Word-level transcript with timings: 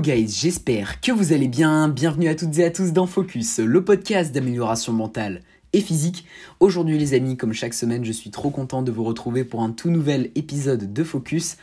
Guys, 0.00 0.28
j'espère 0.28 1.00
que 1.00 1.10
vous 1.10 1.32
allez 1.32 1.48
bien. 1.48 1.88
Bienvenue 1.88 2.28
à 2.28 2.36
toutes 2.36 2.56
et 2.58 2.64
à 2.64 2.70
tous 2.70 2.92
dans 2.92 3.06
Focus, 3.06 3.58
le 3.58 3.82
podcast 3.82 4.32
d'amélioration 4.32 4.92
mentale 4.92 5.42
et 5.72 5.80
physique. 5.80 6.24
Aujourd'hui 6.60 6.96
les 6.98 7.14
amis, 7.14 7.36
comme 7.36 7.52
chaque 7.52 7.74
semaine, 7.74 8.04
je 8.04 8.12
suis 8.12 8.30
trop 8.30 8.50
content 8.50 8.82
de 8.82 8.92
vous 8.92 9.02
retrouver 9.02 9.42
pour 9.42 9.60
un 9.60 9.72
tout 9.72 9.90
nouvel 9.90 10.30
épisode 10.36 10.92
de 10.92 11.04
Focus. 11.04 11.56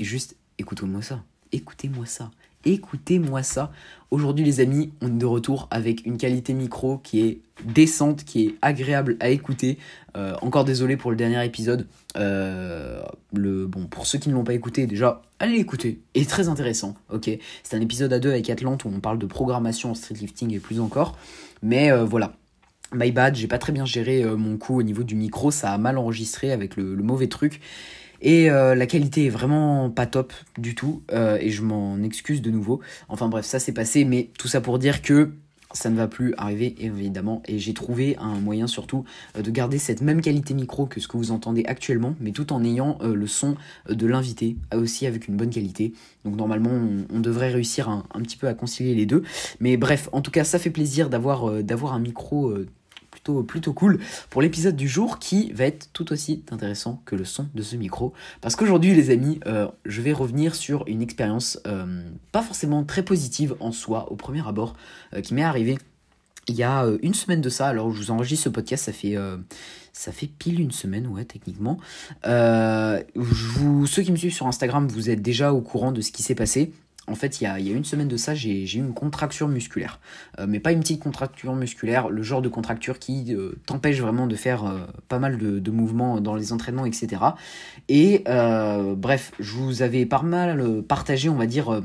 Et 0.00 0.04
juste, 0.04 0.34
écoutez-moi 0.58 1.00
ça, 1.00 1.22
écoutez-moi 1.52 2.06
ça, 2.06 2.32
écoutez-moi 2.66 3.42
ça. 3.42 3.72
Aujourd'hui 4.10 4.44
les 4.44 4.60
amis, 4.60 4.92
on 5.00 5.08
est 5.08 5.18
de 5.18 5.26
retour 5.26 5.68
avec 5.70 6.04
une 6.04 6.18
qualité 6.18 6.52
micro 6.52 6.98
qui 6.98 7.20
est 7.20 7.40
décente, 7.64 8.24
qui 8.24 8.46
est 8.46 8.54
agréable 8.60 9.16
à 9.20 9.30
écouter. 9.30 9.78
Euh, 10.16 10.34
encore 10.42 10.64
désolé 10.64 10.96
pour 10.96 11.10
le 11.10 11.16
dernier 11.16 11.44
épisode. 11.44 11.86
Euh, 12.16 13.02
le, 13.32 13.66
bon, 13.66 13.86
pour 13.86 14.06
ceux 14.06 14.18
qui 14.18 14.28
ne 14.28 14.34
l'ont 14.34 14.44
pas 14.44 14.54
écouté, 14.54 14.86
déjà, 14.86 15.22
allez 15.38 15.56
l'écouter. 15.56 16.00
Est 16.14 16.28
très 16.28 16.48
intéressant, 16.48 16.94
ok 17.12 17.30
C'est 17.62 17.76
un 17.76 17.80
épisode 17.80 18.12
à 18.12 18.18
deux 18.18 18.30
avec 18.30 18.48
Atlante 18.50 18.84
où 18.84 18.88
on 18.94 19.00
parle 19.00 19.18
de 19.18 19.26
programmation 19.26 19.90
en 19.90 19.94
streetlifting 19.94 20.52
et 20.54 20.60
plus 20.60 20.80
encore. 20.80 21.16
Mais 21.62 21.90
euh, 21.90 22.04
voilà. 22.04 22.34
My 22.92 23.10
bad, 23.10 23.34
j'ai 23.34 23.48
pas 23.48 23.58
très 23.58 23.72
bien 23.72 23.84
géré 23.84 24.24
mon 24.24 24.58
coup 24.58 24.78
au 24.78 24.82
niveau 24.84 25.02
du 25.02 25.16
micro, 25.16 25.50
ça 25.50 25.72
a 25.72 25.78
mal 25.78 25.98
enregistré 25.98 26.52
avec 26.52 26.76
le 26.76 26.94
mauvais 26.94 27.26
truc. 27.26 27.60
Et 28.20 28.50
euh, 28.50 28.74
la 28.74 28.86
qualité 28.86 29.26
est 29.26 29.30
vraiment 29.30 29.90
pas 29.90 30.06
top 30.06 30.32
du 30.58 30.74
tout. 30.74 31.02
Euh, 31.12 31.38
et 31.40 31.50
je 31.50 31.62
m'en 31.62 32.02
excuse 32.02 32.42
de 32.42 32.50
nouveau. 32.50 32.80
Enfin 33.08 33.28
bref, 33.28 33.44
ça 33.44 33.58
s'est 33.58 33.72
passé. 33.72 34.04
Mais 34.04 34.30
tout 34.38 34.48
ça 34.48 34.60
pour 34.60 34.78
dire 34.78 35.02
que 35.02 35.32
ça 35.72 35.90
ne 35.90 35.96
va 35.96 36.06
plus 36.06 36.32
arriver 36.38 36.74
évidemment 36.78 37.42
et 37.46 37.58
j'ai 37.58 37.74
trouvé 37.74 38.16
un 38.18 38.36
moyen 38.36 38.66
surtout 38.66 39.04
euh, 39.36 39.42
de 39.42 39.50
garder 39.50 39.78
cette 39.78 40.00
même 40.00 40.22
qualité 40.22 40.54
micro 40.54 40.86
que 40.86 41.00
ce 41.00 41.08
que 41.08 41.16
vous 41.16 41.32
entendez 41.32 41.64
actuellement 41.66 42.14
mais 42.20 42.30
tout 42.30 42.52
en 42.52 42.64
ayant 42.64 42.98
le 43.02 43.26
son 43.26 43.56
de 43.90 44.06
l'invité 44.06 44.56
aussi 44.72 45.06
avec 45.06 45.26
une 45.26 45.36
bonne 45.36 45.50
qualité 45.50 45.92
donc 46.24 46.36
normalement 46.36 46.70
on, 47.12 47.18
devrait 47.18 47.50
réussir 47.50 47.88
un, 47.90 48.20
petit 48.22 48.36
peu 48.36 48.46
à 48.46 48.54
concilier 48.54 48.94
les 48.94 49.06
deux 49.06 49.24
mais 49.58 49.76
bref 49.76 50.08
en 50.12 50.22
tout 50.22 50.30
cas 50.30 50.44
ça 50.44 50.60
fait 50.60 50.70
plaisir 50.70 51.10
d'avoir 51.10 51.44
un 51.92 51.98
micro 51.98 52.54
plutôt, 53.42 53.72
cool 53.72 53.98
pour 54.30 54.42
l'épisode 54.42 54.76
du 54.76 54.88
jour 54.88 55.18
qui 55.18 55.52
va 55.52 55.64
être 55.64 55.88
tout 55.92 56.12
aussi 56.12 56.42
intéressant 56.50 57.02
que 57.04 57.16
le 57.16 57.24
son 57.24 57.48
de 57.54 57.62
ce 57.62 57.76
micro. 57.76 58.12
Parce 58.40 58.56
qu'aujourd'hui, 58.56 58.94
les 58.94 59.10
amis, 59.10 59.40
euh, 59.46 59.68
je 59.84 60.02
vais 60.02 60.12
revenir 60.12 60.54
sur 60.54 60.84
une 60.86 61.02
expérience 61.02 61.58
euh, 61.66 62.02
pas 62.32 62.42
forcément 62.42 62.84
très 62.84 63.02
positive 63.02 63.54
en 63.60 63.72
soi 63.72 64.10
au 64.10 64.16
premier 64.16 64.46
abord 64.46 64.74
euh, 65.14 65.20
qui 65.20 65.34
m'est 65.34 65.42
arrivée 65.42 65.78
il 66.48 66.54
y 66.54 66.62
a 66.62 66.86
une 67.02 67.14
semaine 67.14 67.40
de 67.40 67.48
ça. 67.48 67.66
Alors, 67.66 67.90
je 67.90 67.98
vous 68.00 68.12
enregistre 68.12 68.44
ce 68.44 68.48
podcast, 68.48 68.84
ça 68.84 68.92
fait 68.92 69.16
ça 69.92 70.12
fait 70.12 70.28
pile 70.28 70.60
une 70.60 70.70
semaine, 70.70 71.08
ouais, 71.08 71.24
techniquement. 71.24 71.76
vous, 73.16 73.86
ceux 73.88 74.02
qui 74.02 74.12
me 74.12 74.16
suivent 74.16 74.32
sur 74.32 74.46
Instagram, 74.46 74.86
vous 74.86 75.10
êtes 75.10 75.20
déjà 75.20 75.52
au 75.52 75.60
courant 75.60 75.90
de 75.90 76.00
ce 76.00 76.12
qui 76.12 76.22
s'est 76.22 76.36
passé 76.36 76.70
en 77.08 77.14
fait, 77.14 77.40
il 77.40 77.44
y 77.44 77.46
a, 77.46 77.58
une 77.58 77.84
semaine 77.84 78.08
de 78.08 78.16
ça, 78.16 78.34
j'ai 78.34 78.62
eu 78.62 78.78
une 78.78 78.92
contracture 78.92 79.48
musculaire. 79.48 80.00
Euh, 80.38 80.46
mais 80.48 80.60
pas 80.60 80.72
une 80.72 80.80
petite 80.80 81.02
contracture 81.02 81.54
musculaire, 81.54 82.08
le 82.08 82.22
genre 82.22 82.42
de 82.42 82.48
contracture 82.48 82.98
qui 82.98 83.34
euh, 83.34 83.52
t'empêche 83.66 84.00
vraiment 84.00 84.26
de 84.26 84.34
faire 84.34 84.64
euh, 84.64 84.80
pas 85.08 85.18
mal 85.18 85.38
de, 85.38 85.70
mouvements 85.70 86.20
dans 86.20 86.34
les 86.34 86.52
entraînements, 86.52 86.86
etc. 86.86 87.22
Et 87.88 88.24
bref, 88.26 89.32
je 89.38 89.52
vous 89.52 89.82
avais 89.82 90.06
pas 90.06 90.22
mal 90.22 90.82
partagé, 90.82 91.28
on 91.28 91.34
va 91.34 91.46
dire 91.46 91.82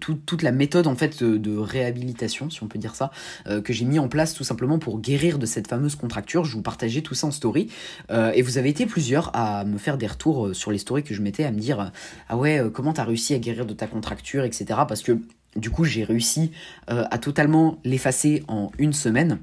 toute 0.00 0.42
la 0.42 0.52
méthode 0.52 0.86
en 0.86 0.96
fait 0.96 1.22
de, 1.22 1.56
réhabilitation, 1.56 2.50
si 2.50 2.62
on 2.62 2.66
peut 2.66 2.78
dire 2.78 2.94
ça, 2.94 3.10
euh, 3.46 3.60
que 3.60 3.72
j'ai 3.72 3.84
mis 3.84 3.98
en 3.98 4.08
place 4.08 4.34
tout 4.34 4.44
simplement 4.44 4.78
pour 4.78 5.00
guérir 5.00 5.38
de 5.38 5.46
cette 5.46 5.68
fameuse 5.68 5.94
contracture. 5.94 6.44
Je 6.44 6.54
vous 6.54 6.62
partageais 6.62 7.02
tout 7.02 7.14
ça 7.14 7.26
en 7.26 7.30
story 7.30 7.70
euh, 8.10 8.32
et 8.34 8.42
vous 8.42 8.58
avez 8.58 8.68
été 8.68 8.86
plusieurs 8.86 9.34
à 9.34 9.64
me 9.64 9.78
faire 9.78 9.96
des 9.96 10.06
retours 10.06 10.48
euh, 10.48 10.54
sur 10.54 10.70
les 10.70 10.78
stories 10.78 11.02
que 11.02 11.14
je 11.14 11.22
mettais, 11.22 11.44
à 11.44 11.52
me 11.52 11.58
dire 11.58 11.92
ah 12.28 12.36
ouais 12.36 12.62
comment 12.72 12.92
t'as 12.92 13.04
réussi 13.04 13.34
à 13.34 13.38
guérir 13.38 13.66
de 13.66 13.74
ta 13.74 13.86
contracture, 13.86 14.44
etc. 14.44 14.80
Parce 14.88 15.02
que 15.02 15.18
du 15.56 15.70
coup 15.70 15.84
j'ai 15.84 16.04
réussi 16.04 16.52
à 16.86 17.18
totalement 17.18 17.78
l'effacer 17.84 18.44
en 18.48 18.70
une 18.78 18.92
semaine. 18.92 19.38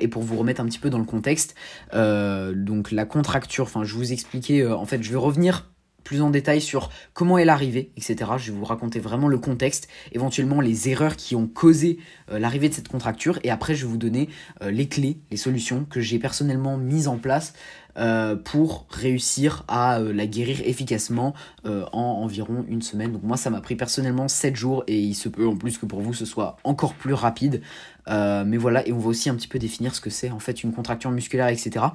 et 0.00 0.08
pour 0.08 0.22
vous 0.22 0.36
remettre 0.36 0.60
un 0.60 0.66
petit 0.66 0.78
peu 0.78 0.90
dans 0.90 0.98
le 0.98 1.04
contexte, 1.04 1.54
donc 1.92 2.90
la 2.90 3.04
contracture, 3.04 3.64
enfin 3.64 3.84
je 3.84 3.94
vous 3.94 4.12
expliquais, 4.12 4.66
en 4.66 4.86
fait 4.86 5.02
je 5.02 5.10
vais 5.10 5.16
revenir 5.18 5.66
plus 6.04 6.22
en 6.22 6.30
détail 6.30 6.60
sur 6.60 6.90
comment 7.12 7.38
elle 7.38 7.48
est 7.48 7.52
arrivée, 7.52 7.90
etc. 7.96 8.32
Je 8.36 8.52
vais 8.52 8.58
vous 8.58 8.64
raconter 8.64 9.00
vraiment 9.00 9.28
le 9.28 9.38
contexte, 9.38 9.88
éventuellement 10.12 10.60
les 10.60 10.88
erreurs 10.88 11.16
qui 11.16 11.34
ont 11.34 11.46
causé 11.46 11.98
euh, 12.30 12.38
l'arrivée 12.38 12.68
de 12.68 12.74
cette 12.74 12.88
contracture, 12.88 13.38
et 13.42 13.50
après 13.50 13.74
je 13.74 13.84
vais 13.84 13.90
vous 13.90 13.96
donner 13.96 14.28
euh, 14.62 14.70
les 14.70 14.86
clés, 14.86 15.18
les 15.30 15.36
solutions 15.36 15.84
que 15.88 16.00
j'ai 16.00 16.18
personnellement 16.18 16.76
mises 16.76 17.08
en 17.08 17.16
place 17.16 17.54
euh, 17.96 18.34
pour 18.36 18.86
réussir 18.90 19.64
à 19.68 20.00
la 20.00 20.26
guérir 20.26 20.60
efficacement 20.64 21.32
en 21.64 21.98
environ 22.22 22.64
une 22.68 22.82
semaine. 22.82 23.12
Donc 23.12 23.22
moi 23.22 23.36
ça 23.36 23.50
m'a 23.50 23.60
pris 23.60 23.76
personnellement 23.76 24.28
7 24.28 24.54
jours 24.54 24.84
et 24.86 24.98
il 24.98 25.14
se 25.14 25.28
peut 25.28 25.46
en 25.46 25.56
plus 25.56 25.78
que 25.78 25.86
pour 25.86 26.00
vous 26.00 26.12
ce 26.12 26.26
soit 26.26 26.56
encore 26.64 26.94
plus 26.94 27.14
rapide. 27.14 27.62
Euh, 28.08 28.44
mais 28.46 28.56
voilà, 28.56 28.86
et 28.86 28.92
on 28.92 28.98
va 28.98 29.08
aussi 29.08 29.30
un 29.30 29.34
petit 29.34 29.48
peu 29.48 29.58
définir 29.58 29.94
ce 29.94 30.00
que 30.00 30.10
c'est 30.10 30.30
en 30.30 30.38
fait 30.38 30.62
une 30.62 30.72
contracture 30.72 31.10
musculaire, 31.10 31.48
etc. 31.48 31.86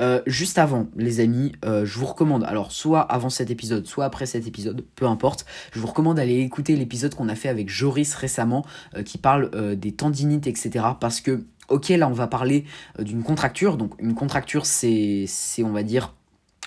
Euh, 0.00 0.22
juste 0.26 0.58
avant, 0.58 0.86
les 0.96 1.20
amis, 1.20 1.52
euh, 1.64 1.84
je 1.84 1.98
vous 1.98 2.06
recommande, 2.06 2.44
alors 2.44 2.72
soit 2.72 3.00
avant 3.00 3.30
cet 3.30 3.50
épisode, 3.50 3.86
soit 3.86 4.04
après 4.04 4.26
cet 4.26 4.46
épisode, 4.46 4.84
peu 4.94 5.06
importe, 5.06 5.44
je 5.72 5.80
vous 5.80 5.86
recommande 5.86 6.16
d'aller 6.16 6.38
écouter 6.40 6.76
l'épisode 6.76 7.14
qu'on 7.14 7.28
a 7.28 7.34
fait 7.34 7.48
avec 7.48 7.68
Joris 7.68 8.14
récemment, 8.14 8.64
qui 9.04 9.18
parle 9.18 9.76
des 9.76 9.92
tendinites, 9.92 10.46
etc. 10.46 10.84
Parce 11.00 11.20
que, 11.20 11.44
ok, 11.68 11.88
là 11.90 12.08
on 12.08 12.12
va 12.12 12.26
parler 12.26 12.64
d'une 12.98 13.22
contracture, 13.22 13.76
donc 13.76 13.92
une 13.98 14.14
contracture 14.14 14.66
c'est, 14.66 15.26
on 15.62 15.70
va 15.70 15.82
dire, 15.82 16.14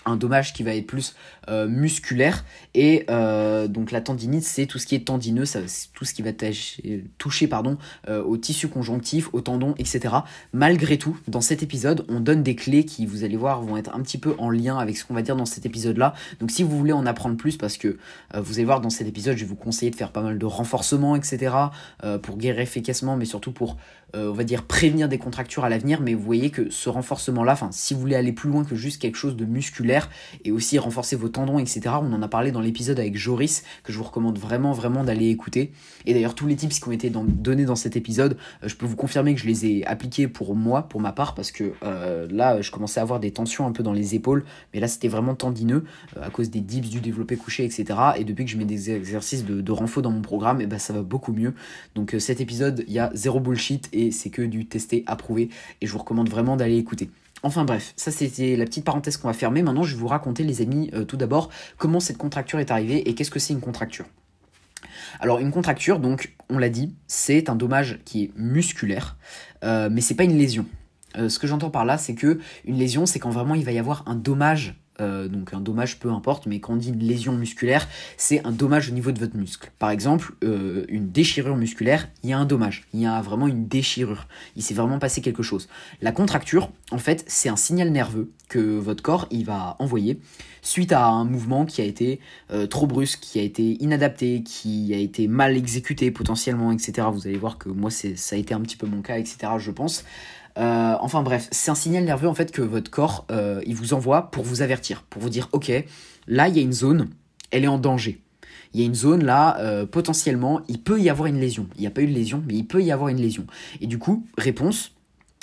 un 0.05 0.15
dommage 0.15 0.53
qui 0.53 0.63
va 0.63 0.75
être 0.75 0.87
plus 0.87 1.15
euh, 1.49 1.67
musculaire. 1.67 2.45
Et 2.73 3.05
euh, 3.09 3.67
donc 3.67 3.91
la 3.91 4.01
tendinite 4.01 4.43
c'est 4.43 4.65
tout 4.65 4.79
ce 4.79 4.85
qui 4.85 4.95
est 4.95 5.07
tendineux 5.07 5.45
c'est 5.45 5.63
tout 5.93 6.05
ce 6.05 6.13
qui 6.13 6.21
va 6.21 6.31
toucher 7.17 7.47
pardon 7.47 7.77
euh, 8.07 8.23
au 8.23 8.37
tissu 8.37 8.67
conjonctif 8.67 9.29
aux 9.33 9.41
tendons 9.41 9.75
etc 9.77 10.15
malgré 10.53 10.97
tout 10.97 11.17
dans 11.27 11.41
cet 11.41 11.63
épisode 11.63 12.05
on 12.09 12.19
donne 12.19 12.43
des 12.43 12.55
clés 12.55 12.85
qui 12.85 13.05
vous 13.05 13.23
allez 13.23 13.35
voir 13.35 13.61
vont 13.61 13.77
être 13.77 13.93
un 13.95 14.01
petit 14.01 14.17
peu 14.17 14.35
en 14.37 14.49
lien 14.49 14.77
avec 14.77 14.97
ce 14.97 15.05
qu'on 15.05 15.13
va 15.13 15.21
dire 15.21 15.35
dans 15.35 15.45
cet 15.45 15.65
épisode 15.65 15.97
là 15.97 16.13
donc 16.39 16.51
si 16.51 16.63
vous 16.63 16.77
voulez 16.77 16.93
en 16.93 17.05
apprendre 17.05 17.37
plus 17.37 17.57
parce 17.57 17.77
que 17.77 17.97
vous 18.35 18.53
allez 18.53 18.65
voir 18.65 18.81
dans 18.81 18.89
cet 18.89 19.07
épisode 19.07 19.35
je 19.35 19.43
vais 19.43 19.49
vous 19.49 19.55
conseiller 19.55 19.91
de 19.91 19.95
faire 19.95 20.11
pas 20.11 20.21
mal 20.21 20.37
de 20.37 20.45
renforcement 20.45 21.15
etc 21.15 21.55
pour 22.21 22.37
guérir 22.37 22.61
efficacement 22.61 23.17
mais 23.17 23.25
surtout 23.25 23.51
pour 23.51 23.77
on 24.13 24.33
va 24.33 24.43
dire 24.43 24.63
prévenir 24.63 25.07
des 25.09 25.17
contractures 25.17 25.63
à 25.63 25.69
l'avenir 25.69 26.01
mais 26.01 26.13
vous 26.13 26.23
voyez 26.23 26.49
que 26.49 26.69
ce 26.69 26.89
renforcement 26.89 27.43
là 27.43 27.53
enfin 27.53 27.69
si 27.71 27.93
vous 27.93 27.99
voulez 27.99 28.15
aller 28.15 28.31
plus 28.31 28.49
loin 28.49 28.63
que 28.63 28.75
juste 28.75 29.01
quelque 29.01 29.15
chose 29.15 29.35
de 29.35 29.45
musculaire 29.45 30.09
et 30.45 30.51
aussi 30.51 30.79
renforcer 30.79 31.15
vos 31.15 31.29
tendons, 31.29 31.59
etc. 31.59 31.81
On 32.01 32.13
en 32.13 32.21
a 32.21 32.27
parlé 32.27 32.51
dans 32.51 32.61
l'épisode 32.61 32.99
avec 32.99 33.17
Joris, 33.17 33.63
que 33.83 33.91
je 33.91 33.97
vous 33.97 34.03
recommande 34.03 34.37
vraiment, 34.37 34.71
vraiment 34.73 35.03
d'aller 35.03 35.29
écouter. 35.29 35.71
Et 36.05 36.13
d'ailleurs, 36.13 36.35
tous 36.35 36.47
les 36.47 36.55
tips 36.55 36.79
qui 36.79 36.87
ont 36.87 36.91
été 36.91 37.09
donnés 37.09 37.65
dans 37.65 37.75
cet 37.75 37.95
épisode, 37.95 38.37
euh, 38.63 38.67
je 38.67 38.75
peux 38.75 38.85
vous 38.85 38.95
confirmer 38.95 39.33
que 39.33 39.41
je 39.41 39.47
les 39.47 39.65
ai 39.65 39.85
appliqués 39.85 40.27
pour 40.27 40.55
moi, 40.55 40.83
pour 40.83 41.01
ma 41.01 41.11
part, 41.11 41.35
parce 41.35 41.51
que 41.51 41.73
euh, 41.83 42.27
là, 42.29 42.61
je 42.61 42.71
commençais 42.71 42.99
à 42.99 43.03
avoir 43.03 43.19
des 43.19 43.31
tensions 43.31 43.67
un 43.67 43.71
peu 43.71 43.83
dans 43.83 43.93
les 43.93 44.15
épaules, 44.15 44.43
mais 44.73 44.79
là, 44.79 44.87
c'était 44.87 45.07
vraiment 45.07 45.35
tendineux 45.35 45.83
euh, 46.17 46.25
à 46.25 46.29
cause 46.29 46.49
des 46.49 46.61
dips, 46.61 46.89
du 46.89 47.01
développé 47.01 47.35
couché, 47.35 47.63
etc. 47.63 47.85
Et 48.17 48.23
depuis 48.23 48.45
que 48.45 48.51
je 48.51 48.57
mets 48.57 48.65
des 48.65 48.91
exercices 48.91 49.45
de, 49.45 49.61
de 49.61 50.01
dans 50.01 50.11
mon 50.11 50.21
programme, 50.21 50.61
et 50.61 50.65
eh 50.65 50.67
ben, 50.67 50.77
ça 50.77 50.93
va 50.93 51.01
beaucoup 51.01 51.33
mieux. 51.33 51.53
Donc 51.95 52.15
cet 52.19 52.39
épisode, 52.39 52.83
il 52.87 52.93
y 52.93 52.99
a 52.99 53.09
zéro 53.13 53.39
bullshit 53.39 53.89
c'est 54.09 54.31
que 54.31 54.41
du 54.41 54.65
testé 54.65 55.03
approuvé. 55.05 55.49
Et 55.81 55.85
je 55.85 55.91
vous 55.91 55.99
recommande 55.99 56.29
vraiment 56.29 56.57
d'aller 56.57 56.77
écouter. 56.77 57.11
Enfin 57.43 57.65
bref, 57.65 57.93
ça 57.95 58.11
c'était 58.11 58.55
la 58.55 58.65
petite 58.65 58.85
parenthèse 58.85 59.17
qu'on 59.17 59.27
va 59.27 59.33
fermer. 59.33 59.63
Maintenant, 59.63 59.83
je 59.83 59.95
vais 59.95 59.99
vous 59.99 60.07
raconter, 60.07 60.43
les 60.43 60.61
amis, 60.61 60.89
euh, 60.93 61.05
tout 61.05 61.17
d'abord, 61.17 61.49
comment 61.77 61.99
cette 61.99 62.17
contracture 62.17 62.59
est 62.59 62.71
arrivée 62.71 63.07
et 63.09 63.15
qu'est-ce 63.15 63.31
que 63.31 63.39
c'est 63.39 63.53
une 63.53 63.61
contracture. 63.61 64.05
Alors 65.19 65.39
une 65.39 65.51
contracture, 65.51 65.99
donc 65.99 66.33
on 66.49 66.57
l'a 66.57 66.69
dit, 66.69 66.95
c'est 67.07 67.49
un 67.49 67.55
dommage 67.55 67.99
qui 68.05 68.23
est 68.23 68.31
musculaire, 68.35 69.17
euh, 69.63 69.89
mais 69.91 70.01
c'est 70.01 70.15
pas 70.15 70.23
une 70.23 70.37
lésion. 70.37 70.65
Euh, 71.17 71.29
ce 71.29 71.39
que 71.39 71.47
j'entends 71.47 71.69
par 71.69 71.85
là, 71.85 71.97
c'est 71.97 72.15
que 72.15 72.39
une 72.65 72.77
lésion, 72.77 73.05
c'est 73.05 73.19
quand 73.19 73.31
vraiment 73.31 73.55
il 73.55 73.65
va 73.65 73.71
y 73.71 73.79
avoir 73.79 74.07
un 74.07 74.15
dommage 74.15 74.80
euh, 74.99 75.27
donc 75.27 75.53
un 75.53 75.61
dommage 75.61 75.99
peu 75.99 76.11
importe, 76.11 76.45
mais 76.45 76.59
quand 76.59 76.73
on 76.73 76.75
dit 76.75 76.89
une 76.89 76.99
lésion 76.99 77.33
musculaire, 77.33 77.87
c'est 78.17 78.45
un 78.45 78.51
dommage 78.51 78.89
au 78.89 78.93
niveau 78.93 79.11
de 79.11 79.19
votre 79.19 79.37
muscle. 79.37 79.71
Par 79.79 79.89
exemple, 79.89 80.33
euh, 80.43 80.85
une 80.89 81.09
déchirure 81.09 81.55
musculaire, 81.55 82.09
il 82.23 82.29
y 82.29 82.33
a 82.33 82.37
un 82.37 82.45
dommage, 82.45 82.87
il 82.93 82.99
y 82.99 83.05
a 83.05 83.21
vraiment 83.21 83.47
une 83.47 83.67
déchirure, 83.67 84.27
il 84.55 84.63
s'est 84.63 84.73
vraiment 84.73 84.99
passé 84.99 85.21
quelque 85.21 85.43
chose. 85.43 85.69
La 86.01 86.11
contracture, 86.11 86.69
en 86.91 86.97
fait, 86.97 87.23
c'est 87.27 87.49
un 87.49 87.55
signal 87.55 87.89
nerveux 87.89 88.31
que 88.49 88.59
votre 88.59 89.01
corps 89.01 89.27
il 89.31 89.45
va 89.45 89.77
envoyer 89.79 90.19
suite 90.61 90.91
à 90.91 91.05
un 91.07 91.25
mouvement 91.25 91.65
qui 91.65 91.81
a 91.81 91.85
été 91.85 92.19
euh, 92.51 92.67
trop 92.67 92.85
brusque, 92.85 93.19
qui 93.21 93.39
a 93.39 93.43
été 93.43 93.81
inadapté, 93.81 94.43
qui 94.43 94.93
a 94.93 94.97
été 94.97 95.27
mal 95.27 95.57
exécuté 95.57 96.11
potentiellement, 96.11 96.71
etc. 96.71 97.07
Vous 97.11 97.27
allez 97.27 97.37
voir 97.37 97.57
que 97.57 97.69
moi 97.69 97.89
ça 97.89 98.35
a 98.35 98.37
été 98.37 98.53
un 98.53 98.61
petit 98.61 98.77
peu 98.77 98.87
mon 98.87 99.01
cas, 99.01 99.17
etc. 99.17 99.53
Je 99.57 99.71
pense. 99.71 100.03
Euh, 100.57 100.95
enfin 100.99 101.23
bref, 101.23 101.47
c'est 101.51 101.71
un 101.71 101.75
signal 101.75 102.03
nerveux 102.03 102.27
en 102.27 102.33
fait 102.33 102.51
que 102.51 102.61
votre 102.61 102.91
corps 102.91 103.25
euh, 103.31 103.61
il 103.65 103.75
vous 103.75 103.93
envoie 103.93 104.31
pour 104.31 104.43
vous 104.43 104.61
avertir, 104.61 105.03
pour 105.03 105.21
vous 105.21 105.29
dire 105.29 105.49
ok, 105.51 105.71
là 106.27 106.47
il 106.47 106.55
y 106.55 106.59
a 106.59 106.61
une 106.61 106.73
zone, 106.73 107.09
elle 107.51 107.63
est 107.63 107.67
en 107.67 107.77
danger. 107.77 108.21
Il 108.73 108.79
y 108.79 108.83
a 108.83 108.85
une 108.85 108.95
zone 108.95 109.25
là, 109.25 109.59
euh, 109.59 109.85
potentiellement, 109.85 110.61
il 110.69 110.81
peut 110.81 110.99
y 110.99 111.09
avoir 111.09 111.27
une 111.27 111.39
lésion. 111.39 111.67
Il 111.75 111.81
n'y 111.81 111.87
a 111.87 111.91
pas 111.91 112.01
eu 112.01 112.07
de 112.07 112.13
lésion, 112.13 112.41
mais 112.47 112.55
il 112.55 112.65
peut 112.65 112.81
y 112.81 112.91
avoir 112.91 113.09
une 113.09 113.17
lésion. 113.17 113.45
Et 113.81 113.87
du 113.87 113.97
coup, 113.97 114.25
réponse, 114.37 114.93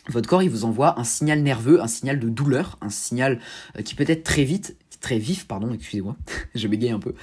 votre 0.08 0.26
corps 0.26 0.43
il 0.43 0.49
vous 0.49 0.64
envoie 0.64 0.99
un 0.99 1.05
signal 1.05 1.43
nerveux, 1.43 1.82
un 1.82 1.88
signal 1.88 2.19
de 2.19 2.28
douleur, 2.31 2.78
un 2.81 2.88
signal 2.88 3.38
qui 3.84 3.94
peut 3.94 4.06
être 4.08 4.25
très 4.25 4.44
vite 4.44 4.76
vif, 5.16 5.46
pardon, 5.46 5.72
excusez-moi, 5.72 6.16
je 6.55 6.69
bégaye 6.69 6.90
un 6.90 6.99
peu, 6.99 7.14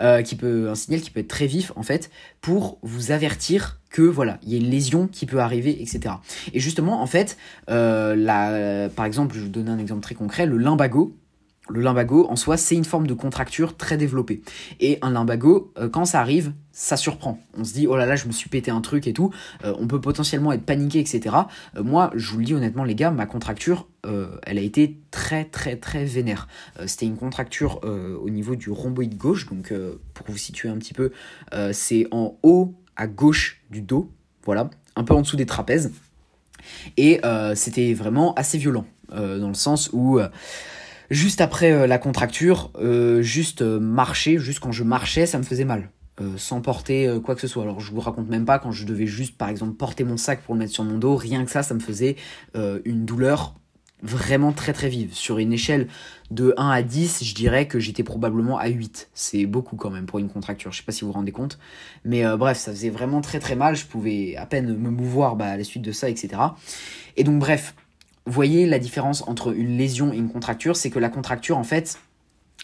euh, 0.00 0.22
qui 0.22 0.36
peut, 0.36 0.70
un 0.70 0.74
signal 0.74 1.02
qui 1.02 1.10
peut 1.10 1.20
être 1.20 1.28
très 1.28 1.46
vif 1.46 1.72
en 1.76 1.82
fait, 1.82 2.10
pour 2.40 2.78
vous 2.82 3.12
avertir 3.12 3.80
que 3.90 4.00
voilà, 4.00 4.38
il 4.42 4.52
y 4.52 4.54
a 4.54 4.58
une 4.58 4.70
lésion 4.70 5.06
qui 5.06 5.26
peut 5.26 5.40
arriver, 5.40 5.82
etc. 5.82 6.14
Et 6.54 6.60
justement, 6.60 7.02
en 7.02 7.06
fait, 7.06 7.36
euh, 7.68 8.16
la, 8.16 8.88
par 8.88 9.04
exemple, 9.04 9.36
je 9.36 9.40
vous 9.40 9.48
donner 9.48 9.70
un 9.70 9.78
exemple 9.78 10.00
très 10.00 10.14
concret, 10.14 10.46
le 10.46 10.56
limbago, 10.56 11.14
le 11.70 11.80
limbago, 11.80 12.26
en 12.28 12.36
soi, 12.36 12.56
c'est 12.56 12.74
une 12.74 12.84
forme 12.84 13.06
de 13.06 13.14
contracture 13.14 13.76
très 13.76 13.96
développée. 13.96 14.42
Et 14.80 14.98
un 15.00 15.10
limbago, 15.10 15.72
euh, 15.78 15.88
quand 15.88 16.04
ça 16.04 16.20
arrive, 16.20 16.52
ça 16.72 16.96
surprend. 16.96 17.40
On 17.56 17.64
se 17.64 17.72
dit, 17.72 17.86
oh 17.86 17.96
là 17.96 18.04
là, 18.04 18.16
je 18.16 18.26
me 18.26 18.32
suis 18.32 18.50
pété 18.50 18.70
un 18.70 18.82
truc 18.82 19.06
et 19.06 19.14
tout. 19.14 19.32
Euh, 19.64 19.74
on 19.78 19.86
peut 19.86 20.00
potentiellement 20.00 20.52
être 20.52 20.64
paniqué, 20.64 21.00
etc. 21.00 21.34
Euh, 21.76 21.82
moi, 21.82 22.10
je 22.14 22.30
vous 22.30 22.38
le 22.38 22.44
dis 22.44 22.54
honnêtement, 22.54 22.84
les 22.84 22.94
gars, 22.94 23.10
ma 23.10 23.26
contracture, 23.26 23.88
elle 24.42 24.58
a 24.58 24.60
été 24.60 24.98
très, 25.10 25.46
très, 25.46 25.76
très 25.76 26.04
vénère. 26.04 26.46
C'était 26.84 27.06
une 27.06 27.16
contracture 27.16 27.80
au 27.82 28.28
niveau 28.28 28.54
du 28.54 28.68
rhomboïde 28.68 29.16
gauche. 29.16 29.48
Donc, 29.48 29.72
pour 30.12 30.26
vous 30.28 30.36
situer 30.36 30.68
un 30.68 30.76
petit 30.76 30.92
peu, 30.92 31.10
c'est 31.72 32.06
en 32.10 32.36
haut 32.42 32.74
à 32.96 33.06
gauche 33.06 33.62
du 33.70 33.80
dos. 33.80 34.10
Voilà, 34.44 34.68
un 34.94 35.04
peu 35.04 35.14
en 35.14 35.22
dessous 35.22 35.38
des 35.38 35.46
trapèzes. 35.46 35.90
Et 36.98 37.22
c'était 37.54 37.94
vraiment 37.94 38.34
assez 38.34 38.58
violent. 38.58 38.84
dans 39.10 39.48
le 39.48 39.54
sens 39.54 39.88
où 39.94 40.20
Juste 41.10 41.40
après 41.40 41.72
euh, 41.72 41.86
la 41.86 41.98
contracture, 41.98 42.70
euh, 42.76 43.22
juste 43.22 43.62
euh, 43.62 43.78
marcher, 43.78 44.38
juste 44.38 44.60
quand 44.60 44.72
je 44.72 44.84
marchais, 44.84 45.26
ça 45.26 45.38
me 45.38 45.44
faisait 45.44 45.64
mal. 45.64 45.90
sans 46.36 46.60
porter 46.60 47.12
quoi 47.24 47.34
que 47.34 47.40
ce 47.40 47.48
soit. 47.48 47.64
Alors 47.64 47.80
je 47.80 47.90
vous 47.90 48.00
raconte 48.00 48.28
même 48.28 48.44
pas 48.44 48.60
quand 48.60 48.70
je 48.70 48.86
devais 48.86 49.06
juste 49.06 49.36
par 49.36 49.48
exemple 49.48 49.74
porter 49.74 50.04
mon 50.04 50.16
sac 50.16 50.42
pour 50.42 50.54
le 50.54 50.60
mettre 50.60 50.72
sur 50.72 50.84
mon 50.84 50.96
dos, 50.96 51.16
rien 51.16 51.44
que 51.44 51.50
ça, 51.50 51.64
ça 51.64 51.74
me 51.74 51.80
faisait 51.80 52.14
une 52.54 53.04
douleur 53.04 53.54
vraiment 54.00 54.52
très 54.52 54.72
très 54.72 54.88
vive. 54.88 55.12
Sur 55.12 55.38
une 55.38 55.52
échelle 55.52 55.88
de 56.30 56.54
1 56.56 56.70
à 56.70 56.82
10, 56.82 57.24
je 57.24 57.34
dirais 57.34 57.66
que 57.66 57.80
j'étais 57.80 58.04
probablement 58.04 58.58
à 58.58 58.68
8. 58.68 59.08
C'est 59.12 59.44
beaucoup 59.46 59.74
quand 59.74 59.90
même 59.90 60.06
pour 60.06 60.20
une 60.20 60.28
contracture, 60.28 60.70
je 60.70 60.78
sais 60.78 60.84
pas 60.84 60.92
si 60.92 61.00
vous 61.00 61.08
vous 61.08 61.14
rendez 61.14 61.32
compte. 61.32 61.58
Mais 62.04 62.22
bref, 62.36 62.58
ça 62.58 62.70
faisait 62.70 62.90
vraiment 62.90 63.20
très 63.20 63.40
très 63.40 63.56
mal, 63.56 63.74
je 63.74 63.84
pouvais 63.84 64.36
à 64.36 64.46
peine 64.46 64.72
me 64.76 64.90
mouvoir 64.90 65.34
bah, 65.34 65.46
à 65.46 65.56
la 65.56 65.64
suite 65.64 65.82
de 65.82 65.90
ça, 65.90 66.08
etc. 66.08 66.28
Et 67.16 67.24
donc 67.24 67.40
bref, 67.40 67.74
voyez 68.26 68.66
la 68.66 68.78
différence 68.78 69.26
entre 69.28 69.54
une 69.54 69.76
lésion 69.76 70.12
et 70.12 70.16
une 70.16 70.30
contracture, 70.30 70.76
c'est 70.76 70.90
que 70.90 70.98
la 70.98 71.08
contracture, 71.08 71.58
en 71.58 71.64
fait, 71.64 71.98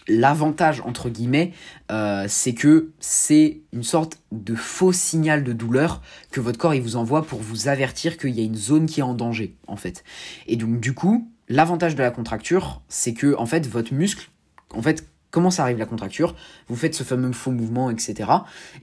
l'avantage, 0.07 0.81
entre 0.81 1.09
guillemets, 1.09 1.53
euh, 1.91 2.25
c'est 2.27 2.53
que 2.53 2.91
c'est 2.99 3.61
une 3.71 3.83
sorte 3.83 4.19
de 4.31 4.55
faux 4.55 4.91
signal 4.93 5.43
de 5.43 5.53
douleur 5.53 6.01
que 6.31 6.39
votre 6.39 6.57
corps 6.57 6.73
vous 6.81 6.95
envoie 6.95 7.23
pour 7.23 7.39
vous 7.39 7.67
avertir 7.67 8.17
qu'il 8.17 8.31
y 8.31 8.41
a 8.41 8.43
une 8.43 8.55
zone 8.55 8.85
qui 8.85 8.99
est 8.99 9.03
en 9.03 9.13
danger, 9.13 9.55
en 9.67 9.75
fait. 9.75 10.03
Et 10.47 10.55
donc, 10.55 10.79
du 10.79 10.93
coup, 10.93 11.29
l'avantage 11.49 11.95
de 11.95 12.01
la 12.01 12.11
contracture, 12.11 12.81
c'est 12.87 13.13
que, 13.13 13.35
en 13.37 13.45
fait, 13.45 13.67
votre 13.67 13.93
muscle, 13.93 14.29
en 14.73 14.81
fait, 14.81 15.05
comment 15.29 15.51
ça 15.51 15.63
arrive 15.63 15.77
la 15.77 15.85
contracture? 15.85 16.35
Vous 16.67 16.75
faites 16.75 16.95
ce 16.95 17.03
fameux 17.03 17.31
faux 17.31 17.51
mouvement, 17.51 17.89
etc. 17.89 18.29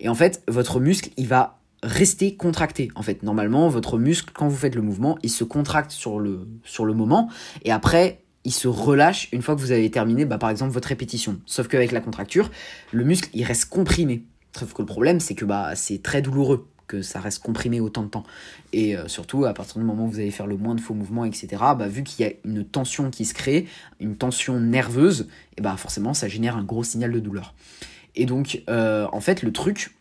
Et 0.00 0.08
en 0.08 0.14
fait, 0.14 0.42
votre 0.48 0.80
muscle, 0.80 1.10
il 1.16 1.26
va 1.26 1.57
rester 1.82 2.34
contracté. 2.34 2.90
En 2.94 3.02
fait, 3.02 3.22
normalement, 3.22 3.68
votre 3.68 3.98
muscle, 3.98 4.32
quand 4.34 4.48
vous 4.48 4.56
faites 4.56 4.74
le 4.74 4.82
mouvement, 4.82 5.18
il 5.22 5.30
se 5.30 5.44
contracte 5.44 5.90
sur 5.90 6.18
le, 6.18 6.48
sur 6.64 6.84
le 6.84 6.94
moment, 6.94 7.28
et 7.64 7.72
après, 7.72 8.22
il 8.44 8.52
se 8.52 8.68
relâche 8.68 9.28
une 9.32 9.42
fois 9.42 9.54
que 9.54 9.60
vous 9.60 9.72
avez 9.72 9.90
terminé, 9.90 10.24
bah, 10.24 10.38
par 10.38 10.50
exemple, 10.50 10.72
votre 10.72 10.88
répétition. 10.88 11.40
Sauf 11.46 11.68
qu'avec 11.68 11.92
la 11.92 12.00
contracture, 12.00 12.50
le 12.92 13.04
muscle, 13.04 13.28
il 13.34 13.44
reste 13.44 13.66
comprimé. 13.66 14.24
Sauf 14.56 14.72
que 14.72 14.82
le 14.82 14.86
problème, 14.86 15.20
c'est 15.20 15.34
que 15.34 15.44
bah, 15.44 15.76
c'est 15.76 16.02
très 16.02 16.22
douloureux 16.22 16.66
que 16.86 17.02
ça 17.02 17.20
reste 17.20 17.42
comprimé 17.42 17.80
autant 17.80 18.02
de 18.02 18.08
temps. 18.08 18.24
Et 18.72 18.96
euh, 18.96 19.06
surtout, 19.06 19.44
à 19.44 19.52
partir 19.52 19.78
du 19.78 19.84
moment 19.84 20.06
où 20.06 20.08
vous 20.08 20.18
allez 20.18 20.30
faire 20.30 20.46
le 20.46 20.56
moins 20.56 20.74
de 20.74 20.80
faux 20.80 20.94
mouvements, 20.94 21.26
etc., 21.26 21.48
bah, 21.76 21.86
vu 21.86 22.02
qu'il 22.02 22.26
y 22.26 22.28
a 22.28 22.32
une 22.44 22.64
tension 22.64 23.10
qui 23.10 23.26
se 23.26 23.34
crée, 23.34 23.66
une 24.00 24.16
tension 24.16 24.58
nerveuse, 24.58 25.28
et 25.58 25.60
bah 25.60 25.76
forcément, 25.76 26.14
ça 26.14 26.28
génère 26.28 26.56
un 26.56 26.64
gros 26.64 26.82
signal 26.82 27.12
de 27.12 27.20
douleur. 27.20 27.54
Et 28.16 28.24
donc, 28.24 28.62
euh, 28.70 29.06
en 29.12 29.20
fait, 29.20 29.42
le 29.42 29.52
truc, 29.52 29.94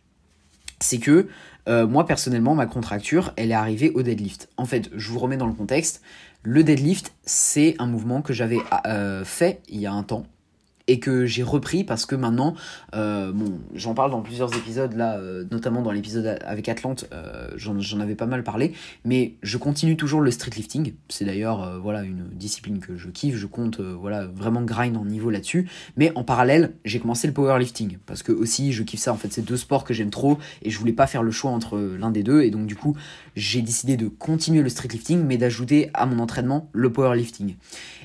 c'est 0.79 0.99
que 0.99 1.27
euh, 1.67 1.87
moi 1.87 2.05
personnellement, 2.05 2.55
ma 2.55 2.65
contracture, 2.65 3.33
elle 3.35 3.51
est 3.51 3.55
arrivée 3.55 3.91
au 3.91 4.01
deadlift. 4.01 4.49
En 4.57 4.65
fait, 4.65 4.89
je 4.95 5.11
vous 5.11 5.19
remets 5.19 5.37
dans 5.37 5.47
le 5.47 5.53
contexte. 5.53 6.01
Le 6.43 6.63
deadlift, 6.63 7.13
c'est 7.23 7.75
un 7.79 7.87
mouvement 7.87 8.21
que 8.21 8.33
j'avais 8.33 8.59
euh, 8.85 9.25
fait 9.25 9.61
il 9.67 9.81
y 9.81 9.85
a 9.85 9.91
un 9.91 10.03
temps 10.03 10.25
et 10.87 10.99
que 10.99 11.25
j'ai 11.25 11.43
repris 11.43 11.83
parce 11.83 12.05
que 12.05 12.15
maintenant, 12.15 12.55
euh, 12.95 13.31
bon, 13.31 13.59
j'en 13.73 13.93
parle 13.93 14.11
dans 14.11 14.21
plusieurs 14.21 14.55
épisodes 14.55 14.93
là, 14.93 15.17
euh, 15.17 15.45
notamment 15.51 15.81
dans 15.81 15.91
l'épisode 15.91 16.39
avec 16.45 16.69
Atlante, 16.69 17.05
euh, 17.13 17.49
j'en 17.57 17.99
avais 17.99 18.15
pas 18.15 18.25
mal 18.25 18.43
parlé, 18.43 18.73
mais 19.05 19.35
je 19.43 19.57
continue 19.57 19.97
toujours 19.97 20.21
le 20.21 20.31
street 20.31 20.51
lifting. 20.55 20.93
C'est 21.09 21.25
d'ailleurs 21.25 21.79
voilà 21.81 22.03
une 22.03 22.29
discipline 22.31 22.79
que 22.79 22.95
je 22.95 23.09
kiffe, 23.09 23.35
je 23.35 23.47
compte 23.47 23.81
voilà 23.81 24.25
vraiment 24.25 24.61
grind 24.61 24.95
en 24.97 25.05
niveau 25.05 25.29
là-dessus. 25.29 25.69
Mais 25.97 26.11
en 26.15 26.23
parallèle, 26.23 26.73
j'ai 26.85 26.99
commencé 26.99 27.27
le 27.27 27.33
powerlifting 27.33 27.97
parce 28.05 28.23
que 28.23 28.31
aussi 28.31 28.71
je 28.71 28.83
kiffe 28.83 29.01
ça. 29.01 29.13
En 29.13 29.17
fait, 29.17 29.31
c'est 29.31 29.45
deux 29.45 29.57
sports 29.57 29.83
que 29.83 29.93
j'aime 29.93 30.09
trop 30.09 30.37
et 30.61 30.69
je 30.69 30.79
voulais 30.79 30.93
pas 30.93 31.07
faire 31.07 31.23
le 31.23 31.31
choix 31.31 31.51
entre 31.51 31.77
l'un 31.77 32.11
des 32.11 32.23
deux 32.23 32.41
et 32.41 32.51
donc 32.51 32.65
du 32.65 32.75
coup 32.75 32.95
j'ai 33.35 33.61
décidé 33.61 33.97
de 33.97 34.07
continuer 34.07 34.61
le 34.61 34.69
street 34.69 34.89
lifting 34.91 35.23
mais 35.23 35.37
d'ajouter 35.37 35.89
à 35.93 36.05
mon 36.05 36.19
entraînement 36.19 36.69
le 36.71 36.91
powerlifting. 36.91 37.55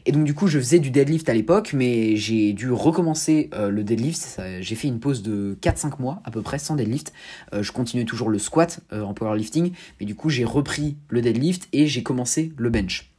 Et 0.04 0.12
donc 0.12 0.24
du 0.24 0.34
coup 0.34 0.48
je 0.48 0.58
faisais 0.58 0.80
du 0.80 0.90
deadlift 0.90 1.28
à 1.28 1.34
l'époque, 1.34 1.72
mais 1.74 2.16
j'ai 2.16 2.52
dû 2.52 2.71
recommencer 2.74 3.50
euh, 3.54 3.70
le 3.70 3.84
deadlift. 3.84 4.40
J'ai 4.60 4.74
fait 4.74 4.88
une 4.88 5.00
pause 5.00 5.22
de 5.22 5.56
4-5 5.60 6.00
mois 6.00 6.20
à 6.24 6.30
peu 6.30 6.42
près 6.42 6.58
sans 6.58 6.76
deadlift. 6.76 7.12
Euh, 7.52 7.62
je 7.62 7.72
continuais 7.72 8.04
toujours 8.04 8.28
le 8.28 8.38
squat 8.38 8.80
euh, 8.92 9.02
en 9.02 9.14
powerlifting, 9.14 9.72
mais 10.00 10.06
du 10.06 10.14
coup 10.14 10.28
j'ai 10.28 10.44
repris 10.44 10.96
le 11.08 11.20
deadlift 11.20 11.68
et 11.72 11.86
j'ai 11.86 12.02
commencé 12.02 12.52
le 12.56 12.70
bench. 12.70 13.11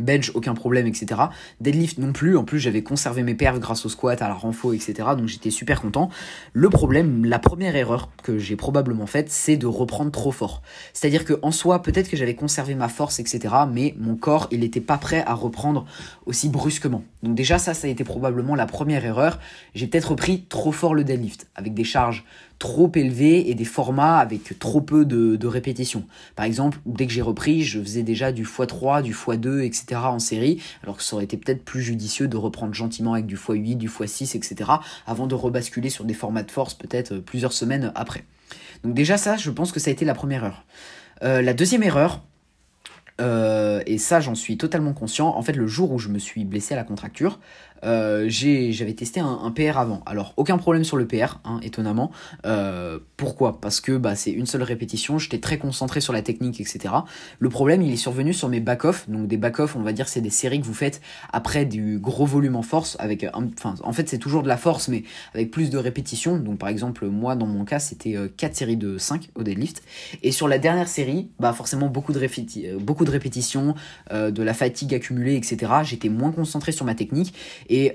Bench, 0.00 0.30
aucun 0.34 0.54
problème, 0.54 0.86
etc. 0.86 1.20
Deadlift 1.60 1.98
non 1.98 2.12
plus. 2.12 2.36
En 2.36 2.44
plus, 2.44 2.60
j'avais 2.60 2.82
conservé 2.82 3.22
mes 3.22 3.34
perfs 3.34 3.60
grâce 3.60 3.86
au 3.86 3.88
squat, 3.88 4.20
à 4.22 4.28
la 4.28 4.34
renfo, 4.34 4.72
etc. 4.72 4.94
Donc 5.16 5.28
j'étais 5.28 5.50
super 5.50 5.80
content. 5.80 6.08
Le 6.52 6.70
problème, 6.70 7.24
la 7.24 7.38
première 7.38 7.76
erreur 7.76 8.10
que 8.22 8.38
j'ai 8.38 8.56
probablement 8.56 9.06
faite, 9.06 9.30
c'est 9.30 9.56
de 9.56 9.66
reprendre 9.66 10.10
trop 10.10 10.32
fort. 10.32 10.62
C'est-à-dire 10.92 11.24
que 11.24 11.38
en 11.42 11.50
soi, 11.50 11.82
peut-être 11.82 12.08
que 12.08 12.16
j'avais 12.16 12.34
conservé 12.34 12.74
ma 12.74 12.88
force, 12.88 13.20
etc. 13.20 13.54
Mais 13.70 13.94
mon 13.98 14.16
corps, 14.16 14.48
il 14.50 14.60
n'était 14.60 14.80
pas 14.80 14.98
prêt 14.98 15.24
à 15.26 15.34
reprendre 15.34 15.86
aussi 16.26 16.48
brusquement. 16.48 17.02
Donc 17.22 17.34
déjà, 17.34 17.58
ça, 17.58 17.74
ça 17.74 17.86
a 17.86 17.90
été 17.90 18.04
probablement 18.04 18.54
la 18.54 18.66
première 18.66 19.04
erreur. 19.04 19.38
J'ai 19.74 19.86
peut-être 19.86 20.10
repris 20.10 20.44
trop 20.48 20.72
fort 20.72 20.94
le 20.94 21.04
deadlift 21.04 21.46
avec 21.54 21.74
des 21.74 21.84
charges 21.84 22.24
trop 22.58 22.90
élevé 22.94 23.50
et 23.50 23.54
des 23.54 23.64
formats 23.64 24.18
avec 24.18 24.58
trop 24.58 24.80
peu 24.80 25.04
de, 25.04 25.46
répétitions. 25.46 26.04
Par 26.36 26.46
exemple, 26.46 26.78
dès 26.86 27.06
que 27.06 27.12
j'ai 27.12 27.22
repris, 27.22 27.62
je 27.62 27.80
faisais 27.80 28.02
déjà 28.02 28.32
du 28.32 28.44
x3, 28.44 29.02
du 29.02 29.14
x2, 29.14 29.60
etc. 29.60 30.00
en 30.04 30.18
série, 30.18 30.62
alors 30.82 30.96
que 30.96 31.02
ça 31.02 31.16
aurait 31.16 31.24
été 31.24 31.36
peut-être 31.36 31.64
plus 31.64 31.82
judicieux 31.82 32.28
de 32.28 32.36
reprendre 32.36 32.74
gentiment 32.74 33.12
avec 33.12 33.26
du 33.26 33.36
x8, 33.36 33.76
du 33.76 33.88
x6, 33.88 34.36
etc. 34.36 34.70
avant 35.06 35.26
de 35.26 35.34
rebasculer 35.34 35.90
sur 35.90 36.04
des 36.04 36.14
formats 36.14 36.42
de 36.42 36.50
force 36.50 36.74
peut-être 36.74 37.18
plusieurs 37.18 37.52
semaines 37.52 37.92
après. 37.94 38.24
Donc 38.82 38.94
déjà 38.94 39.16
ça, 39.16 39.36
je 39.36 39.50
pense 39.50 39.72
que 39.72 39.80
ça 39.80 39.90
a 39.90 39.92
été 39.92 40.04
la 40.04 40.14
première 40.14 40.44
erreur. 40.44 40.64
Euh, 41.22 41.42
la 41.42 41.54
deuxième 41.54 41.82
erreur, 41.82 42.22
euh, 43.20 43.82
et 43.86 43.98
ça 43.98 44.20
j'en 44.20 44.34
suis 44.34 44.56
totalement 44.56 44.92
conscient, 44.92 45.28
en 45.28 45.42
fait 45.42 45.52
le 45.52 45.66
jour 45.66 45.92
où 45.92 45.98
je 45.98 46.08
me 46.08 46.18
suis 46.18 46.44
blessé 46.44 46.74
à 46.74 46.76
la 46.76 46.84
contracture, 46.84 47.38
euh, 47.84 48.26
j'avais 48.28 48.94
testé 48.94 49.20
un, 49.20 49.50
PR 49.50 49.78
avant. 49.78 50.02
Alors, 50.06 50.34
aucun 50.36 50.58
problème 50.58 50.84
sur 50.84 50.96
le 50.96 51.06
PR, 51.06 51.38
hein, 51.44 51.60
étonnamment. 51.62 52.10
Euh, 52.46 52.98
pourquoi? 53.16 53.60
Parce 53.60 53.80
que 53.80 53.96
bah, 53.96 54.16
c'est 54.16 54.30
une 54.30 54.46
seule 54.46 54.62
répétition, 54.62 55.18
j'étais 55.18 55.38
très 55.38 55.58
concentré 55.58 56.00
sur 56.00 56.12
la 56.12 56.22
technique, 56.22 56.60
etc. 56.60 56.94
Le 57.38 57.48
problème, 57.48 57.82
il 57.82 57.92
est 57.92 57.96
survenu 57.96 58.32
sur 58.32 58.48
mes 58.48 58.60
back-off. 58.60 59.08
Donc, 59.08 59.26
des 59.28 59.36
back-off, 59.36 59.76
on 59.76 59.82
va 59.82 59.92
dire, 59.92 60.08
c'est 60.08 60.20
des 60.20 60.30
séries 60.30 60.60
que 60.60 60.66
vous 60.66 60.74
faites 60.74 61.00
après 61.32 61.64
du 61.64 61.98
gros 61.98 62.26
volume 62.26 62.56
en 62.56 62.62
force. 62.62 62.96
avec 62.98 63.26
Enfin, 63.34 63.74
en 63.82 63.92
fait, 63.92 64.08
c'est 64.08 64.18
toujours 64.18 64.42
de 64.42 64.48
la 64.48 64.56
force, 64.56 64.88
mais 64.88 65.04
avec 65.34 65.50
plus 65.50 65.70
de 65.70 65.78
répétitions. 65.78 66.38
Donc, 66.38 66.58
par 66.58 66.68
exemple, 66.68 67.06
moi, 67.06 67.36
dans 67.36 67.46
mon 67.46 67.64
cas, 67.64 67.78
c'était 67.78 68.16
4 68.36 68.50
euh, 68.50 68.54
séries 68.54 68.76
de 68.76 68.98
5 68.98 69.30
au 69.34 69.42
deadlift. 69.42 69.82
Et 70.22 70.32
sur 70.32 70.48
la 70.48 70.58
dernière 70.58 70.88
série, 70.88 71.28
bah, 71.38 71.52
forcément, 71.52 71.88
beaucoup 71.88 72.12
de, 72.12 72.78
beaucoup 72.78 73.04
de 73.04 73.10
répétitions, 73.10 73.74
de 74.10 74.42
la 74.42 74.54
fatigue 74.54 74.94
accumulée, 74.94 75.36
etc. 75.36 75.72
J'étais 75.82 76.08
moins 76.08 76.32
concentré 76.32 76.72
sur 76.72 76.84
ma 76.84 76.94
technique. 76.94 77.34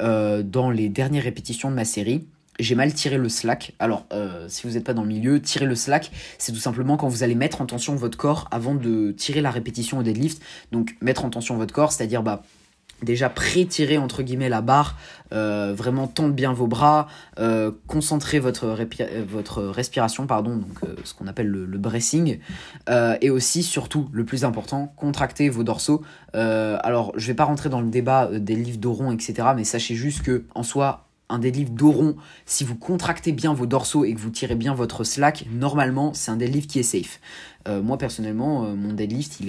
Euh, 0.02 0.44
dans 0.44 0.70
les 0.70 0.90
dernières 0.90 1.24
répétitions 1.24 1.70
de 1.70 1.76
ma 1.76 1.86
série, 1.86 2.26
j'ai 2.60 2.76
mal 2.76 2.94
tiré 2.94 3.18
le 3.18 3.30
slack. 3.30 3.74
Alors, 3.80 4.06
euh, 4.12 4.48
si 4.50 4.68
vous 4.68 4.74
n'êtes 4.74 4.84
pas 4.84 4.94
dans 4.94 5.04
le 5.04 5.08
milieu, 5.08 5.42
tirer 5.42 5.66
le 5.66 5.76
slack, 5.76 6.12
c'est 6.38 6.52
tout 6.52 6.60
simplement 6.60 6.98
quand 6.98 7.08
vous 7.08 7.24
allez 7.24 7.36
mettre 7.36 7.62
en 7.62 7.66
tension 7.66 7.96
votre 7.96 8.18
corps 8.18 8.48
avant 8.52 8.76
de 8.76 9.12
tirer 9.12 9.42
la 9.42 9.52
répétition 9.52 10.00
au 10.00 10.04
deadlift. 10.04 10.42
Donc, 10.72 10.96
mettre 11.02 11.26
en 11.26 11.30
tension 11.30 11.56
votre 11.58 11.74
corps, 11.74 11.92
c'est-à-dire 11.92 12.22
bah, 12.22 12.44
déjà 13.04 13.30
pré-tirer 13.30 13.98
entre 13.98 14.24
guillemets 14.24 14.50
la 14.50 14.62
barre, 14.62 14.98
euh, 15.32 15.74
vraiment 15.76 16.08
tendre 16.08 16.34
bien 16.34 16.54
vos 16.54 16.68
bras, 16.68 17.08
euh, 17.40 17.72
concentrer 17.88 18.40
votre, 18.40 18.76
votre 19.28 19.64
respiration, 19.64 20.28
pardon, 20.28 20.58
donc 20.58 20.84
euh, 20.84 20.96
ce 21.04 21.14
qu'on 21.14 21.28
appelle 21.28 21.48
le, 21.48 21.66
le 21.66 21.78
bracing, 21.78 22.40
et 23.22 23.30
aussi 23.30 23.64
surtout 23.64 24.10
le 24.12 24.26
plus 24.26 24.44
important, 24.44 24.94
contracter 24.96 25.50
vos 25.50 25.64
dorsaux. 25.64 26.04
alors 26.34 27.14
je 27.16 27.28
vais 27.28 27.34
pas 27.34 27.46
rentrer 27.46 27.70
dans 27.70 27.82
le 27.82 27.90
débat 27.90 28.28
des 28.32 28.56
livres 28.56 28.80
d'Oron, 28.80 29.12
etc., 29.12 29.50
mais 29.56 29.64
sachez 29.64 29.96
juste 29.96 30.24
que 30.24 30.44
en 30.56 30.64
soi 30.64 31.09
un 31.30 31.40
deadlift 31.40 31.74
dos 31.74 32.16
si 32.46 32.64
vous 32.64 32.76
contractez 32.76 33.32
bien 33.32 33.54
vos 33.54 33.66
dorsaux 33.66 34.04
et 34.04 34.14
que 34.14 34.20
vous 34.20 34.30
tirez 34.30 34.56
bien 34.56 34.74
votre 34.74 35.04
slack, 35.04 35.46
normalement, 35.52 36.14
c'est 36.14 36.32
un 36.32 36.38
deadlift 36.38 36.70
qui 36.70 36.80
est 36.80 36.84
safe. 36.84 37.20
Euh, 37.68 37.82
moi, 37.82 37.98
personnellement, 37.98 38.66
euh, 38.66 38.76
mon 38.76 38.94
deadlift, 38.94 39.42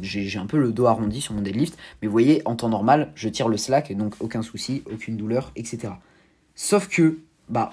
j'ai 0.00 0.38
un 0.38 0.46
peu 0.46 0.58
le 0.58 0.72
dos 0.72 0.86
arrondi 0.86 1.20
sur 1.20 1.34
mon 1.34 1.42
deadlift, 1.42 1.76
mais 2.00 2.08
vous 2.08 2.12
voyez, 2.12 2.42
en 2.44 2.56
temps 2.56 2.68
normal, 2.68 3.10
je 3.14 3.28
tire 3.28 3.48
le 3.48 3.56
slack, 3.56 3.94
donc 3.96 4.14
aucun 4.20 4.42
souci, 4.42 4.82
aucune 4.92 5.16
douleur, 5.16 5.52
etc. 5.56 5.94
Sauf 6.54 6.88
que, 6.88 7.18
bah, 7.48 7.70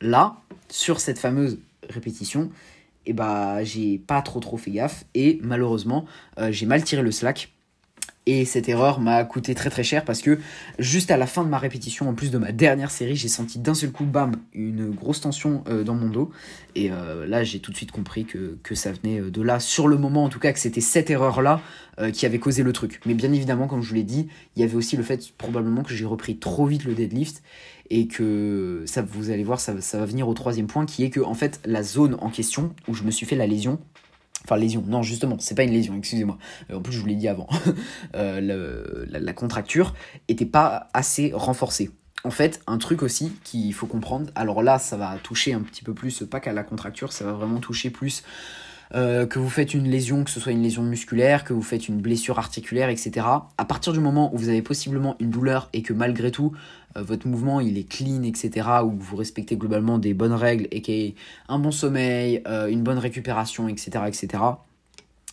là, 0.00 0.36
sur 0.68 1.00
cette 1.00 1.18
fameuse 1.18 1.58
répétition, 1.88 2.50
et 3.06 3.12
eh 3.12 3.14
bah, 3.14 3.64
j'ai 3.64 3.98
pas 3.98 4.20
trop 4.20 4.38
trop 4.38 4.58
fait 4.58 4.70
gaffe, 4.70 5.04
et 5.14 5.38
malheureusement, 5.42 6.04
euh, 6.38 6.52
j'ai 6.52 6.66
mal 6.66 6.84
tiré 6.84 7.02
le 7.02 7.10
slack 7.10 7.50
et 8.30 8.44
cette 8.44 8.68
erreur 8.68 9.00
m'a 9.00 9.24
coûté 9.24 9.54
très 9.54 9.70
très 9.70 9.82
cher 9.82 10.04
parce 10.04 10.20
que 10.20 10.38
juste 10.78 11.10
à 11.10 11.16
la 11.16 11.26
fin 11.26 11.44
de 11.44 11.48
ma 11.48 11.56
répétition, 11.56 12.10
en 12.10 12.12
plus 12.12 12.30
de 12.30 12.36
ma 12.36 12.52
dernière 12.52 12.90
série, 12.90 13.16
j'ai 13.16 13.28
senti 13.28 13.58
d'un 13.58 13.72
seul 13.72 13.90
coup, 13.90 14.04
bam, 14.04 14.32
une 14.52 14.90
grosse 14.90 15.22
tension 15.22 15.64
euh, 15.66 15.82
dans 15.82 15.94
mon 15.94 16.10
dos. 16.10 16.30
Et 16.74 16.90
euh, 16.92 17.26
là, 17.26 17.42
j'ai 17.42 17.60
tout 17.60 17.70
de 17.72 17.76
suite 17.78 17.90
compris 17.90 18.26
que, 18.26 18.58
ça 18.74 18.92
venait 18.92 19.18
euh, 19.18 19.30
de 19.30 19.40
là, 19.40 19.60
sur 19.60 19.88
le 19.88 19.96
moment 19.96 20.24
en 20.24 20.28
tout 20.28 20.40
cas, 20.40 20.52
que 20.52 20.58
c'était 20.58 20.82
cette 20.82 21.08
erreur-là 21.08 21.62
qui 22.12 22.26
avait 22.26 22.38
causé 22.38 22.62
le 22.62 22.72
truc. 22.72 23.00
Mais 23.06 23.14
bien 23.14 23.32
évidemment, 23.32 23.66
comme 23.66 23.82
je 23.82 23.88
vous 23.88 23.96
l'ai 23.96 24.04
dit, 24.04 24.28
il 24.54 24.62
y 24.62 24.64
avait 24.64 24.76
aussi 24.76 24.96
le 24.96 25.02
fait 25.02 25.32
probablement 25.36 25.82
que 25.82 25.92
j'ai 25.92 26.04
repris 26.04 26.36
trop 26.36 26.64
vite 26.64 26.84
le 26.84 26.94
deadlift 26.94 27.42
et 27.90 28.06
que 28.06 28.84
ça, 28.86 29.02
vous 29.02 29.30
allez 29.30 29.42
voir, 29.42 29.58
ça, 29.58 29.80
ça 29.80 29.98
va 29.98 30.04
venir 30.04 30.28
au 30.28 30.34
troisième 30.34 30.68
point 30.68 30.86
qui 30.86 31.02
est 31.02 31.10
que 31.10 31.18
en 31.18 31.34
fait 31.34 31.60
la 31.64 31.82
zone 31.82 32.16
en 32.20 32.30
question 32.30 32.72
où 32.86 32.94
je 32.94 33.02
me 33.02 33.10
suis 33.10 33.26
fait 33.26 33.34
la 33.34 33.48
lésion, 33.48 33.80
Enfin, 34.44 34.56
lésion. 34.56 34.82
Non, 34.86 35.02
justement, 35.02 35.36
c'est 35.38 35.54
pas 35.54 35.64
une 35.64 35.72
lésion, 35.72 35.96
excusez-moi. 35.96 36.38
Euh, 36.70 36.76
en 36.76 36.82
plus, 36.82 36.92
je 36.92 37.00
vous 37.00 37.06
l'ai 37.06 37.16
dit 37.16 37.28
avant. 37.28 37.48
Euh, 38.14 39.06
la, 39.08 39.32
contracture 39.32 39.94
était 40.28 40.46
pas 40.46 40.88
assez 40.92 41.32
renforcée. 41.34 41.90
En 42.24 42.30
fait, 42.30 42.60
un 42.66 42.78
truc 42.78 43.02
aussi 43.02 43.32
qu'il 43.44 43.72
faut 43.74 43.86
comprendre, 43.86 44.30
alors 44.34 44.62
là, 44.62 44.78
ça 44.78 44.96
va 44.96 45.16
toucher 45.22 45.52
un 45.52 45.60
petit 45.60 45.84
peu 45.84 45.94
plus, 45.94 46.22
pas 46.24 46.40
qu'à 46.40 46.52
la 46.52 46.64
contracture, 46.64 47.12
ça 47.12 47.24
va 47.24 47.32
vraiment 47.32 47.60
toucher 47.60 47.90
plus 47.90 48.24
euh, 48.94 49.26
que 49.26 49.38
vous 49.38 49.50
faites 49.50 49.74
une 49.74 49.88
lésion, 49.88 50.24
que 50.24 50.30
ce 50.30 50.40
soit 50.40 50.52
une 50.52 50.62
lésion 50.62 50.82
musculaire, 50.82 51.44
que 51.44 51.52
vous 51.52 51.62
faites 51.62 51.88
une 51.88 52.00
blessure 52.00 52.38
articulaire, 52.38 52.88
etc. 52.88 53.26
À 53.56 53.64
partir 53.64 53.92
du 53.92 54.00
moment 54.00 54.34
où 54.34 54.38
vous 54.38 54.48
avez 54.48 54.62
possiblement 54.62 55.16
une 55.20 55.30
douleur 55.30 55.68
et 55.72 55.82
que 55.82 55.92
malgré 55.92 56.30
tout 56.30 56.52
euh, 56.96 57.02
votre 57.02 57.26
mouvement 57.26 57.60
il 57.60 57.78
est 57.78 57.88
clean, 57.88 58.22
etc. 58.22 58.68
Ou 58.84 58.92
vous 58.98 59.16
respectez 59.16 59.56
globalement 59.56 59.98
des 59.98 60.14
bonnes 60.14 60.32
règles 60.32 60.68
et 60.70 60.80
qu'il 60.82 60.94
y 60.94 61.06
ait 61.06 61.14
un 61.48 61.58
bon 61.58 61.70
sommeil, 61.70 62.42
euh, 62.46 62.68
une 62.68 62.82
bonne 62.82 62.98
récupération, 62.98 63.68
etc., 63.68 64.04
etc 64.06 64.42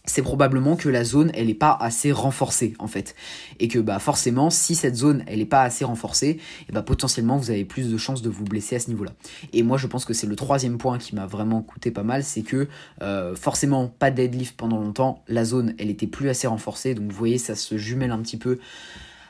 c'est 0.06 0.22
probablement 0.22 0.76
que 0.76 0.90
la 0.90 1.04
zone 1.04 1.32
elle 1.34 1.50
est 1.50 1.54
pas 1.54 1.78
assez 1.80 2.12
renforcée 2.12 2.74
en 2.80 2.88
fait. 2.88 3.16
Et 3.60 3.68
que 3.68 3.80
bah 3.80 4.00
forcément 4.00 4.50
si 4.50 4.76
cette 4.76 4.96
zone 4.96 5.24
elle 5.28 5.42
est 5.42 5.46
pas 5.46 5.64
assez 5.64 5.86
renforcée 5.86 6.40
et 6.70 6.72
bah 6.72 6.82
potentiellement 6.82 7.38
vous 7.38 7.52
avez 7.52 7.66
plus 7.66 7.92
de 7.92 7.98
chances 7.98 8.22
de 8.22 8.30
vous 8.30 8.44
blesser 8.44 8.76
à 8.76 8.80
ce 8.80 8.90
niveau 8.90 9.04
là 9.04 9.12
et 9.54 9.64
moi 9.64 9.78
je 9.78 9.88
pense 9.88 10.06
que 10.06 10.14
c'est 10.14 10.28
le 10.28 10.36
troisième 10.36 10.78
point 10.78 10.98
qui 10.98 11.16
m'a 11.16 11.26
vraiment 11.26 11.62
coûté 11.62 11.92
pas 11.92 12.04
mal 12.04 12.24
c'est 12.24 12.42
que 12.42 12.68
euh, 13.02 13.36
forcément 13.36 13.88
pas 13.88 14.12
de 14.12 14.16
deadlift 14.16 14.56
pendant 14.56 14.80
longtemps 14.80 15.24
la 15.28 15.46
zone 15.46 15.74
elle 15.78 15.90
était 15.90 16.08
plus 16.08 16.30
assez 16.30 16.48
renforcée. 16.48 16.94
Donc 16.94 17.12
vous 17.12 17.18
voyez 17.18 17.38
ça 17.38 17.56
se 17.56 17.78
jumelle 17.78 18.12
un 18.12 18.20
petit 18.20 18.38
peu 18.38 18.60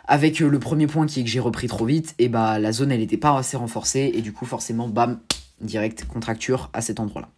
avec 0.08 0.42
euh, 0.42 0.50
le 0.50 0.60
premier 0.60 0.88
point 0.88 1.06
qui 1.06 1.22
est 1.22 1.24
que 1.24 1.30
j'ai 1.30 1.40
repris 1.40 1.68
trop 1.68 1.86
vite. 1.86 2.16
Et 2.20 2.30
bah 2.30 2.60
la 2.60 2.72
zone 2.72 2.92
elle 2.92 3.02
était 3.02 3.18
pas 3.18 3.38
assez 3.38 3.58
renforcée. 3.58 4.12
Et 4.14 4.22
du 4.22 4.34
coup 4.34 4.46
forcément 4.46 4.88
bam 4.88 5.20
direct 5.62 6.06
contracture 6.06 6.70
à 6.74 6.82
cet 6.82 7.00
endroit 7.00 7.22
là 7.22 7.30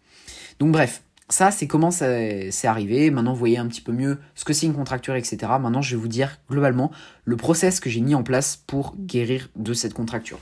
donc 0.60 0.72
bref 0.72 1.04
ça, 1.30 1.52
c'est 1.52 1.68
comment 1.68 1.92
c'est 1.92 2.66
arrivé. 2.66 3.12
Maintenant, 3.12 3.34
vous 3.34 3.40
voyez 3.40 3.58
un 3.58 3.68
petit 3.68 3.82
peu 3.82 3.92
mieux 3.92 4.18
ce 4.36 4.46
que 4.46 4.54
c'est 4.54 4.66
une 4.66 4.74
contracture, 4.74 5.16
etc. 5.16 5.38
Maintenant, 5.60 5.82
je 5.82 5.96
vais 5.96 6.02
vous 6.02 6.08
dire 6.08 6.40
globalement 6.50 6.92
le 7.26 7.36
process 7.36 7.80
que 7.80 7.90
j'ai 7.90 8.02
mis 8.02 8.16
en 8.16 8.24
place 8.24 8.64
pour 8.68 8.96
guérir 8.98 9.50
de 9.56 9.74
cette 9.74 9.94
contracture. 9.94 10.40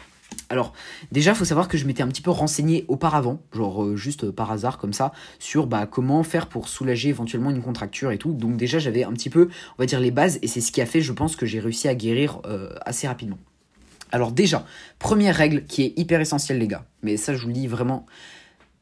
Alors, 0.50 0.74
déjà, 1.12 1.32
il 1.32 1.36
faut 1.36 1.46
savoir 1.46 1.68
que 1.68 1.78
je 1.78 1.86
m'étais 1.86 2.04
un 2.04 2.08
petit 2.08 2.22
peu 2.22 2.30
renseigné 2.30 2.86
auparavant, 2.88 3.42
genre 3.52 3.84
euh, 3.84 3.96
juste 3.96 4.30
par 4.30 4.52
hasard 4.52 4.78
comme 4.78 4.94
ça, 4.94 5.12
sur 5.40 5.66
bah, 5.66 5.88
comment 5.88 6.22
faire 6.24 6.48
pour 6.48 6.68
soulager 6.68 7.10
éventuellement 7.10 7.50
une 7.50 7.62
contracture 7.62 8.12
et 8.12 8.18
tout. 8.18 8.34
Donc 8.34 8.58
déjà, 8.58 8.78
j'avais 8.78 9.04
un 9.04 9.14
petit 9.14 9.30
peu, 9.30 9.50
on 9.78 9.82
va 9.82 9.86
dire, 9.88 10.00
les 10.00 10.12
bases, 10.12 10.38
et 10.42 10.48
c'est 10.48 10.62
ce 10.62 10.72
qui 10.72 10.82
a 10.82 10.86
fait, 10.86 11.02
je 11.02 11.14
pense, 11.14 11.36
que 11.36 11.46
j'ai 11.46 11.60
réussi 11.60 11.88
à 11.88 11.96
guérir 11.96 12.42
euh, 12.46 12.70
assez 12.86 13.08
rapidement. 13.08 13.40
Alors 14.12 14.32
déjà, 14.32 14.66
première 15.00 15.36
règle 15.36 15.66
qui 15.66 15.84
est 15.84 15.94
hyper 15.98 16.22
essentielle, 16.22 16.60
les 16.60 16.68
gars, 16.68 16.86
mais 17.02 17.18
ça, 17.18 17.34
je 17.34 17.42
vous 17.42 17.48
le 17.48 17.54
dis 17.54 17.68
vraiment, 17.68 18.06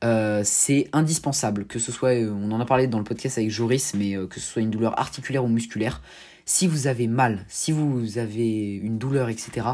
euh, 0.03 0.41
c'est 0.43 0.89
indispensable, 0.91 1.65
que 1.65 1.79
ce 1.79 1.91
soit, 1.91 2.09
euh, 2.09 2.31
on 2.31 2.51
en 2.51 2.59
a 2.59 2.65
parlé 2.65 2.87
dans 2.87 2.97
le 2.97 3.05
podcast 3.05 3.37
avec 3.37 3.49
Joris, 3.49 3.93
mais 3.93 4.17
euh, 4.17 4.27
que 4.27 4.39
ce 4.39 4.45
soit 4.45 4.61
une 4.61 4.69
douleur 4.69 4.99
articulaire 4.99 5.45
ou 5.45 5.47
musculaire, 5.47 6.01
si 6.45 6.67
vous 6.67 6.87
avez 6.87 7.07
mal, 7.07 7.45
si 7.47 7.71
vous 7.71 8.17
avez 8.17 8.73
une 8.75 8.97
douleur, 8.97 9.29
etc., 9.29 9.67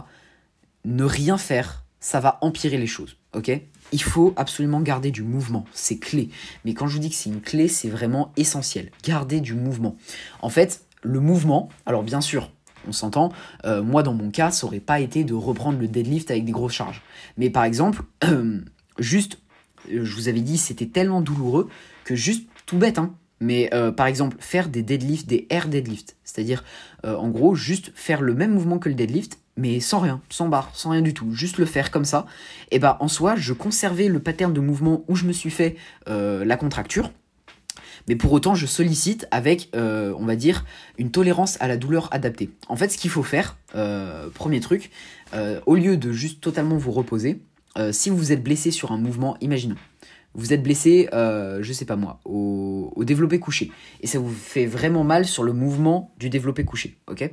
ne 0.86 1.04
rien 1.04 1.38
faire, 1.40 1.84
ça 2.00 2.20
va 2.20 2.38
empirer 2.42 2.78
les 2.78 2.88
choses, 2.88 3.18
ok? 3.34 3.60
Il 3.92 4.02
faut 4.04 4.34
absolument 4.38 4.82
garder 4.82 5.10
du 5.10 5.24
mouvement, 5.24 5.66
c'est 5.74 5.98
clé. 5.98 6.30
Mais 6.64 6.76
quand 6.76 6.88
je 6.88 6.94
vous 6.94 7.00
dis 7.00 7.10
que 7.10 7.16
c'est 7.16 7.32
une 7.32 7.42
clé, 7.42 7.68
c'est 7.68 7.90
vraiment 7.90 8.32
essentiel. 8.38 8.92
Garder 9.04 9.42
du 9.42 9.56
mouvement. 9.56 9.98
En 10.44 10.50
fait, 10.50 10.86
le 11.02 11.20
mouvement, 11.20 11.70
alors 11.88 12.04
bien 12.04 12.22
sûr, 12.22 12.52
on 12.88 12.92
s'entend, 12.92 13.34
moi 13.66 14.04
dans 14.04 14.14
mon 14.14 14.30
cas, 14.30 14.52
ça 14.52 14.68
aurait 14.68 14.80
pas 14.80 15.00
été 15.00 15.24
de 15.24 15.34
reprendre 15.34 15.80
le 15.80 15.88
deadlift 15.88 16.30
avec 16.30 16.46
des 16.46 16.52
grosses 16.52 16.74
charges. 16.74 17.02
Mais 17.38 17.50
par 17.50 17.64
exemple, 17.64 18.04
juste 19.00 19.40
je 19.92 20.16
vous 20.16 20.28
avais 20.28 20.42
dit, 20.42 20.58
c'était 20.58 20.88
tellement 20.88 21.22
douloureux 21.22 21.70
que 22.04 22.16
juste 22.16 22.48
tout 22.66 22.78
bête, 22.78 22.98
hein. 22.98 23.14
Mais 23.42 23.70
euh, 23.74 23.92
par 23.92 24.08
exemple, 24.08 24.38
faire 24.40 24.68
des 24.68 24.84
deadlifts, 24.84 25.28
des 25.28 25.48
air 25.50 25.70
deadlifts, 25.70 26.18
c'est-à-dire 26.24 26.64
euh, 27.06 27.16
en 27.16 27.30
gros 27.30 27.56
juste 27.56 27.92
faire 27.96 28.22
le 28.22 28.34
même 28.34 28.52
mouvement 28.52 28.80
que 28.80 28.90
le 28.90 28.96
deadlift, 28.96 29.40
mais 29.56 29.80
sans 29.80 30.00
rien, 30.00 30.22
sans 30.30 30.50
barre, 30.50 30.72
sans 30.74 30.90
rien 30.90 31.02
du 31.02 31.14
tout, 31.14 31.32
juste 31.32 31.58
le 31.58 31.66
faire 31.66 31.92
comme 31.92 32.06
ça, 32.06 32.26
et 32.72 32.80
bah 32.80 32.98
en 33.00 33.08
soi, 33.08 33.36
je 33.38 33.54
conservais 33.54 34.08
le 34.08 34.20
pattern 34.20 34.52
de 34.52 34.60
mouvement 34.60 35.04
où 35.08 35.16
je 35.16 35.26
me 35.26 35.32
suis 35.32 35.52
fait 35.52 35.78
euh, 36.10 36.44
la 36.44 36.58
contracture, 36.58 37.12
mais 38.08 38.16
pour 38.16 38.34
autant, 38.34 38.56
je 38.56 38.66
sollicite 38.66 39.28
avec, 39.30 39.70
on 39.74 40.26
va 40.26 40.36
dire, 40.36 40.66
une 40.98 41.12
tolérance 41.12 41.62
à 41.62 41.68
la 41.68 41.78
douleur 41.78 42.10
adaptée. 42.12 42.50
En 42.68 42.76
fait, 42.76 42.90
ce 42.90 42.98
qu'il 42.98 43.12
faut 43.12 43.22
faire, 43.22 43.58
premier 44.34 44.60
truc, 44.62 44.90
au 45.68 45.76
lieu 45.76 45.96
de 45.96 46.12
juste 46.12 46.42
totalement 46.42 46.78
vous 46.78 46.92
reposer, 46.92 47.40
euh, 47.78 47.92
si 47.92 48.10
vous 48.10 48.32
êtes 48.32 48.44
blessé 48.44 48.72
sur 48.72 48.92
un 48.92 48.98
mouvement, 48.98 49.38
imaginons, 49.42 49.76
vous 50.34 50.54
êtes 50.54 50.64
blessé, 50.64 51.10
euh, 51.14 51.60
je 51.62 51.74
sais 51.74 51.86
pas 51.86 51.96
moi, 51.96 52.20
au, 52.26 52.94
développé 53.04 53.40
couché, 53.40 53.72
et 54.02 54.08
ça 54.08 54.20
vous 54.20 54.32
fait 54.32 54.66
vraiment 54.66 55.04
mal 55.04 55.26
sur 55.26 55.44
le 55.44 55.54
mouvement 55.54 56.14
du 56.18 56.30
développé 56.30 56.66
couché, 56.66 56.98
ok? 57.08 57.30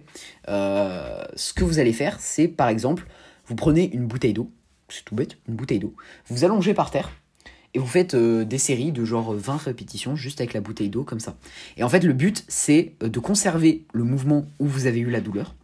Euh, 0.48 1.24
Ce 1.34 1.52
que 1.52 1.64
vous 1.64 1.78
allez 1.78 1.92
faire, 1.92 2.18
c'est 2.20 2.48
par 2.48 2.68
exemple, 2.68 3.06
vous 3.46 3.54
prenez 3.54 3.90
une 3.92 4.06
bouteille 4.06 4.32
d'eau, 4.32 4.50
c'est 4.88 5.04
tout 5.04 5.14
bête, 5.14 5.36
une 5.48 5.54
bouteille 5.54 5.78
d'eau, 5.78 5.94
vous 6.28 6.44
allongez 6.44 6.74
par 6.74 6.90
terre, 6.90 7.10
et 7.74 7.78
vous 7.78 7.86
faites 7.86 8.16
des 8.16 8.58
séries 8.58 8.92
de 8.92 9.04
genre 9.04 9.34
20 9.34 9.56
répétitions 9.56 10.16
juste 10.16 10.40
avec 10.40 10.54
la 10.54 10.62
bouteille 10.62 10.88
d'eau 10.88 11.04
comme 11.04 11.20
ça. 11.20 11.36
Et 11.76 11.82
en 11.82 11.90
fait, 11.90 12.04
le 12.04 12.14
but, 12.14 12.42
c'est 12.48 12.94
de 13.00 13.18
conserver 13.18 13.84
le 13.92 14.02
mouvement 14.02 14.46
où 14.58 14.66
vous 14.66 14.86
avez 14.86 15.00
eu 15.00 15.10
la 15.10 15.20
douleur, 15.20 15.54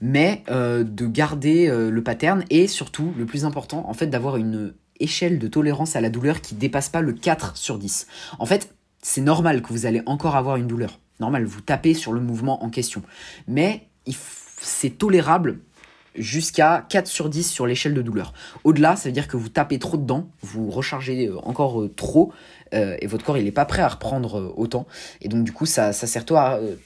mais 0.00 0.42
euh, 0.48 0.82
de 0.82 1.06
garder 1.06 1.68
euh, 1.68 1.90
le 1.90 2.02
pattern 2.02 2.44
et 2.50 2.66
surtout, 2.66 3.12
le 3.18 3.26
plus 3.26 3.44
important, 3.44 3.88
en 3.88 3.94
fait, 3.94 4.06
d'avoir 4.06 4.36
une 4.36 4.74
échelle 4.98 5.38
de 5.38 5.48
tolérance 5.48 5.96
à 5.96 6.00
la 6.00 6.10
douleur 6.10 6.40
qui 6.40 6.54
dépasse 6.54 6.88
pas 6.88 7.00
le 7.00 7.12
4 7.12 7.56
sur 7.56 7.78
10. 7.78 8.06
En 8.38 8.46
fait, 8.46 8.74
c'est 9.02 9.20
normal 9.20 9.62
que 9.62 9.68
vous 9.72 9.86
allez 9.86 10.02
encore 10.06 10.36
avoir 10.36 10.56
une 10.56 10.66
douleur. 10.66 11.00
Normal, 11.20 11.44
vous 11.44 11.60
tapez 11.60 11.94
sur 11.94 12.12
le 12.12 12.20
mouvement 12.20 12.64
en 12.64 12.70
question. 12.70 13.02
Mais 13.46 13.88
c'est 14.60 14.98
tolérable 14.98 15.60
jusqu'à 16.14 16.86
4 16.88 17.06
sur 17.06 17.28
10 17.28 17.48
sur 17.48 17.66
l'échelle 17.66 17.94
de 17.94 18.02
douleur. 18.02 18.32
Au-delà, 18.64 18.96
ça 18.96 19.08
veut 19.08 19.12
dire 19.12 19.28
que 19.28 19.36
vous 19.36 19.48
tapez 19.48 19.78
trop 19.78 19.96
dedans, 19.96 20.28
vous 20.42 20.70
rechargez 20.70 21.28
euh, 21.28 21.38
encore 21.42 21.84
trop, 21.96 22.32
euh, 22.74 22.96
et 23.00 23.06
votre 23.06 23.24
corps 23.24 23.38
il 23.38 23.44
n'est 23.44 23.52
pas 23.52 23.64
prêt 23.64 23.82
à 23.82 23.88
reprendre 23.88 24.38
euh, 24.38 24.52
autant. 24.56 24.86
Et 25.20 25.28
donc 25.28 25.44
du 25.44 25.52
coup 25.52 25.66
ça, 25.66 25.92
ça 25.92 26.06
sert 26.06 26.24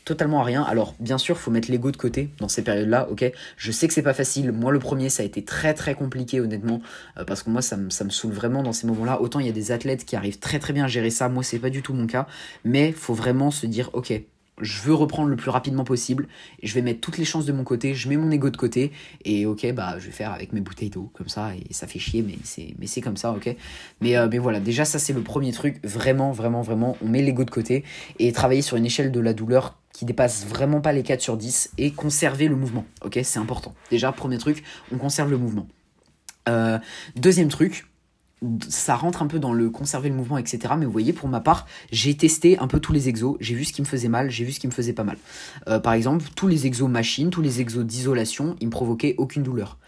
totalement 0.05 0.41
à 0.41 0.45
rien. 0.45 0.63
Alors 0.63 0.95
bien 1.01 1.19
sûr, 1.19 1.39
faut 1.39 1.51
mettre 1.51 1.71
l'ego 1.71 1.91
de 1.91 1.97
côté 1.97 2.31
dans 2.39 2.49
ces 2.49 2.63
périodes-là, 2.63 3.09
ok 3.11 3.31
Je 3.57 3.73
sais 3.73 3.89
que 3.89 3.95
c'est 3.95 4.03
pas 4.03 4.15
facile. 4.15 4.53
Moi 4.53 4.73
le 4.73 4.79
premier, 4.79 5.09
ça 5.09 5.23
a 5.23 5.27
été 5.27 5.45
très 5.45 5.75
très 5.75 5.95
compliqué 5.95 6.41
honnêtement, 6.41 6.81
parce 7.27 7.43
que 7.43 7.51
moi 7.51 7.63
ça 7.63 7.77
me, 7.77 7.91
ça 7.91 8.05
saoule 8.11 8.33
vraiment 8.33 8.63
dans 8.63 8.73
ces 8.73 8.87
moments-là. 8.87 9.21
Autant 9.21 9.41
il 9.41 9.47
y 9.47 9.51
a 9.51 9.53
des 9.53 9.73
athlètes 9.73 10.05
qui 10.05 10.17
arrivent 10.17 10.39
très 10.39 10.59
très 10.59 10.73
bien 10.73 10.85
à 10.85 10.89
gérer 10.89 11.11
ça, 11.11 11.29
moi 11.29 11.43
c'est 11.43 11.59
pas 11.59 11.71
du 11.71 11.83
tout 11.83 11.95
mon 11.95 12.07
cas. 12.07 12.27
Mais 12.65 12.93
faut 12.93 13.15
vraiment 13.15 13.51
se 13.51 13.67
dire, 13.67 13.91
ok, 13.93 14.13
je 14.61 14.81
veux 14.83 14.95
reprendre 14.95 15.29
le 15.29 15.37
plus 15.37 15.51
rapidement 15.51 15.85
possible, 15.85 16.29
je 16.63 16.75
vais 16.75 16.83
mettre 16.83 17.01
toutes 17.01 17.19
les 17.19 17.25
chances 17.25 17.45
de 17.45 17.53
mon 17.53 17.65
côté, 17.65 17.95
je 17.95 18.09
mets 18.09 18.17
mon 18.17 18.31
ego 18.31 18.51
de 18.51 18.57
côté, 18.57 18.93
et 19.25 19.47
ok, 19.47 19.73
bah 19.73 19.97
je 19.99 20.07
vais 20.07 20.13
faire 20.13 20.33
avec 20.33 20.53
mes 20.53 20.61
bouteilles 20.61 20.91
d'eau, 20.91 21.11
comme 21.15 21.29
ça, 21.29 21.55
et 21.55 21.73
ça 21.73 21.87
fait 21.87 21.99
chier, 21.99 22.23
mais 22.23 22.39
c'est, 22.87 23.01
comme 23.01 23.17
ça, 23.17 23.33
ok. 23.33 23.55
Mais, 24.01 24.17
euh, 24.17 24.29
mais 24.31 24.39
voilà, 24.39 24.61
déjà 24.61 24.85
ça 24.85 24.99
c'est 24.99 25.13
le 25.13 25.23
premier 25.23 25.53
truc, 25.53 25.85
vraiment, 25.85 26.33
vraiment, 26.33 26.63
vraiment, 26.63 26.97
on 27.03 27.09
met 27.09 27.23
l'ego 27.23 27.45
de 27.45 27.51
côté, 27.51 27.85
et 28.19 28.33
travailler 28.33 28.63
sur 28.63 28.77
une 28.77 28.87
échelle 28.87 29.11
de 29.11 29.21
la 29.21 29.33
douleur 29.35 29.77
qui 29.93 30.05
dépasse 30.05 30.47
vraiment 30.47 30.81
pas 30.81 30.93
les 30.93 31.03
4 31.03 31.21
sur 31.21 31.37
10, 31.37 31.73
et 31.79 31.91
conserver 31.93 32.49
le 32.49 32.57
mouvement, 32.57 32.85
ok, 33.05 33.19
c'est 33.23 33.39
important. 33.39 33.75
Déjà, 33.91 34.13
premier 34.13 34.39
truc, 34.39 34.63
on 34.93 34.99
conserve 34.99 35.31
le 35.31 35.39
mouvement. 35.39 35.67
Euh, 36.49 36.79
deuxième 37.17 37.49
truc, 37.49 37.87
ça 38.69 38.97
rentre 38.97 39.23
un 39.23 39.27
peu 39.27 39.39
dans 39.39 39.53
le 39.53 39.71
conserver 39.71 40.09
le 40.09 40.15
mouvement, 40.15 40.39
etc. 40.39 40.75
Mais 40.79 40.85
vous 40.85 40.93
voyez, 40.93 41.13
pour 41.13 41.29
ma 41.29 41.41
part, 41.41 41.67
j'ai 41.93 42.17
testé 42.17 42.59
un 42.59 42.67
peu 42.67 42.81
tous 42.81 42.93
les 42.93 43.09
exos, 43.09 43.37
j'ai 43.41 43.55
vu 43.55 43.65
ce 43.65 43.73
qui 43.73 43.83
me 43.83 43.87
faisait 43.87 44.09
mal, 44.09 44.31
j'ai 44.31 44.45
vu 44.45 44.53
ce 44.53 44.61
qui 44.61 44.67
me 44.67 44.73
faisait 44.73 44.93
pas 44.93 45.05
mal. 45.05 45.17
Euh, 45.69 45.79
par 45.79 45.93
exemple, 45.93 46.25
tous 46.35 46.49
les 46.49 46.67
exos 46.67 46.89
machines, 46.89 47.31
tous 47.31 47.43
les 47.43 47.61
exos 47.61 47.85
d'isolation, 47.85 48.57
ils 48.61 48.67
me 48.67 48.73
provoquaient 48.73 49.15
aucune 49.19 49.43
douleur. 49.43 49.79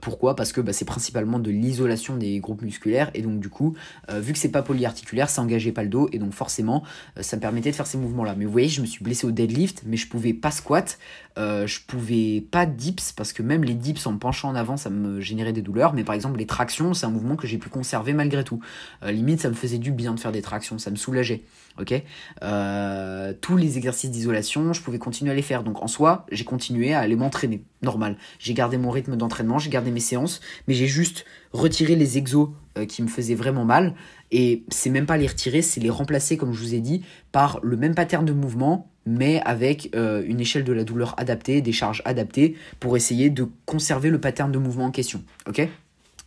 Pourquoi? 0.00 0.34
Parce 0.36 0.52
que 0.52 0.60
bah, 0.60 0.72
c'est 0.72 0.84
principalement 0.84 1.38
de 1.38 1.50
l'isolation 1.50 2.16
des 2.16 2.38
groupes 2.40 2.62
musculaires 2.62 3.10
et 3.14 3.22
donc 3.22 3.40
du 3.40 3.48
coup, 3.48 3.74
vu 4.10 4.32
que 4.32 4.38
c'est 4.38 4.50
pas 4.50 4.62
polyarticulaire, 4.62 5.28
ça 5.28 5.42
engageait 5.42 5.72
pas 5.72 5.82
le 5.82 5.88
dos 5.88 6.08
et 6.12 6.18
donc 6.18 6.32
forcément, 6.32 6.82
ça 7.20 7.36
me 7.36 7.40
permettait 7.40 7.70
de 7.70 7.76
faire 7.76 7.86
ces 7.86 7.98
mouvements-là. 7.98 8.34
Mais 8.36 8.44
vous 8.44 8.52
voyez, 8.52 8.68
je 8.68 8.80
me 8.80 8.86
suis 8.86 9.04
blessé 9.04 9.26
au 9.26 9.30
deadlift, 9.30 9.82
mais 9.86 9.96
je 9.96 10.08
pouvais 10.08 10.32
pas 10.32 10.50
squat, 10.50 10.98
je 11.36 11.78
pouvais 11.86 12.40
pas 12.50 12.66
dips 12.66 13.12
parce 13.12 13.32
que 13.32 13.42
même 13.42 13.64
les 13.64 13.74
dips 13.74 14.06
en 14.06 14.16
penchant 14.16 14.48
en 14.48 14.54
avant, 14.54 14.76
ça 14.76 14.90
me 14.90 15.20
générait 15.20 15.52
des 15.52 15.62
douleurs. 15.62 15.92
Mais 15.92 16.04
par 16.04 16.14
exemple, 16.14 16.38
les 16.38 16.46
tractions, 16.46 16.94
c'est 16.94 17.06
un 17.06 17.10
mouvement 17.10 17.36
que 17.36 17.46
j'ai 17.46 17.58
pu 17.58 17.68
conserver 17.68 18.12
malgré 18.12 18.44
tout. 18.44 18.60
limite, 19.02 19.40
ça 19.40 19.50
me 19.50 19.54
faisait 19.54 19.78
du 19.78 19.92
bien 19.92 20.14
de 20.14 20.20
faire 20.20 20.32
des 20.32 20.42
tractions, 20.42 20.78
ça 20.78 20.90
me 20.90 20.96
soulageait. 20.96 21.42
Ok, 21.80 21.94
euh, 22.42 23.32
tous 23.40 23.56
les 23.56 23.76
exercices 23.76 24.10
d'isolation, 24.10 24.72
je 24.72 24.82
pouvais 24.82 24.98
continuer 24.98 25.30
à 25.30 25.34
les 25.34 25.42
faire. 25.42 25.62
Donc 25.62 25.82
en 25.82 25.86
soi, 25.86 26.26
j'ai 26.32 26.44
continué 26.44 26.92
à 26.92 27.00
aller 27.00 27.14
m'entraîner, 27.14 27.62
normal. 27.82 28.16
J'ai 28.40 28.52
gardé 28.52 28.78
mon 28.78 28.90
rythme 28.90 29.16
d'entraînement, 29.16 29.58
j'ai 29.58 29.70
gardé 29.70 29.92
mes 29.92 30.00
séances, 30.00 30.40
mais 30.66 30.74
j'ai 30.74 30.88
juste 30.88 31.24
retiré 31.52 31.94
les 31.94 32.18
exos 32.18 32.48
euh, 32.76 32.84
qui 32.84 33.02
me 33.02 33.08
faisaient 33.08 33.36
vraiment 33.36 33.64
mal. 33.64 33.94
Et 34.32 34.64
c'est 34.68 34.90
même 34.90 35.06
pas 35.06 35.16
les 35.16 35.28
retirer, 35.28 35.62
c'est 35.62 35.80
les 35.80 35.90
remplacer, 35.90 36.36
comme 36.36 36.52
je 36.52 36.60
vous 36.60 36.74
ai 36.74 36.80
dit, 36.80 37.02
par 37.30 37.60
le 37.62 37.76
même 37.76 37.94
pattern 37.94 38.24
de 38.24 38.32
mouvement, 38.32 38.90
mais 39.06 39.40
avec 39.44 39.90
euh, 39.94 40.22
une 40.26 40.40
échelle 40.40 40.64
de 40.64 40.72
la 40.72 40.84
douleur 40.84 41.14
adaptée, 41.16 41.62
des 41.62 41.72
charges 41.72 42.02
adaptées, 42.04 42.56
pour 42.80 42.96
essayer 42.96 43.30
de 43.30 43.48
conserver 43.66 44.10
le 44.10 44.20
pattern 44.20 44.50
de 44.50 44.58
mouvement 44.58 44.86
en 44.86 44.90
question. 44.90 45.22
Ok? 45.48 45.66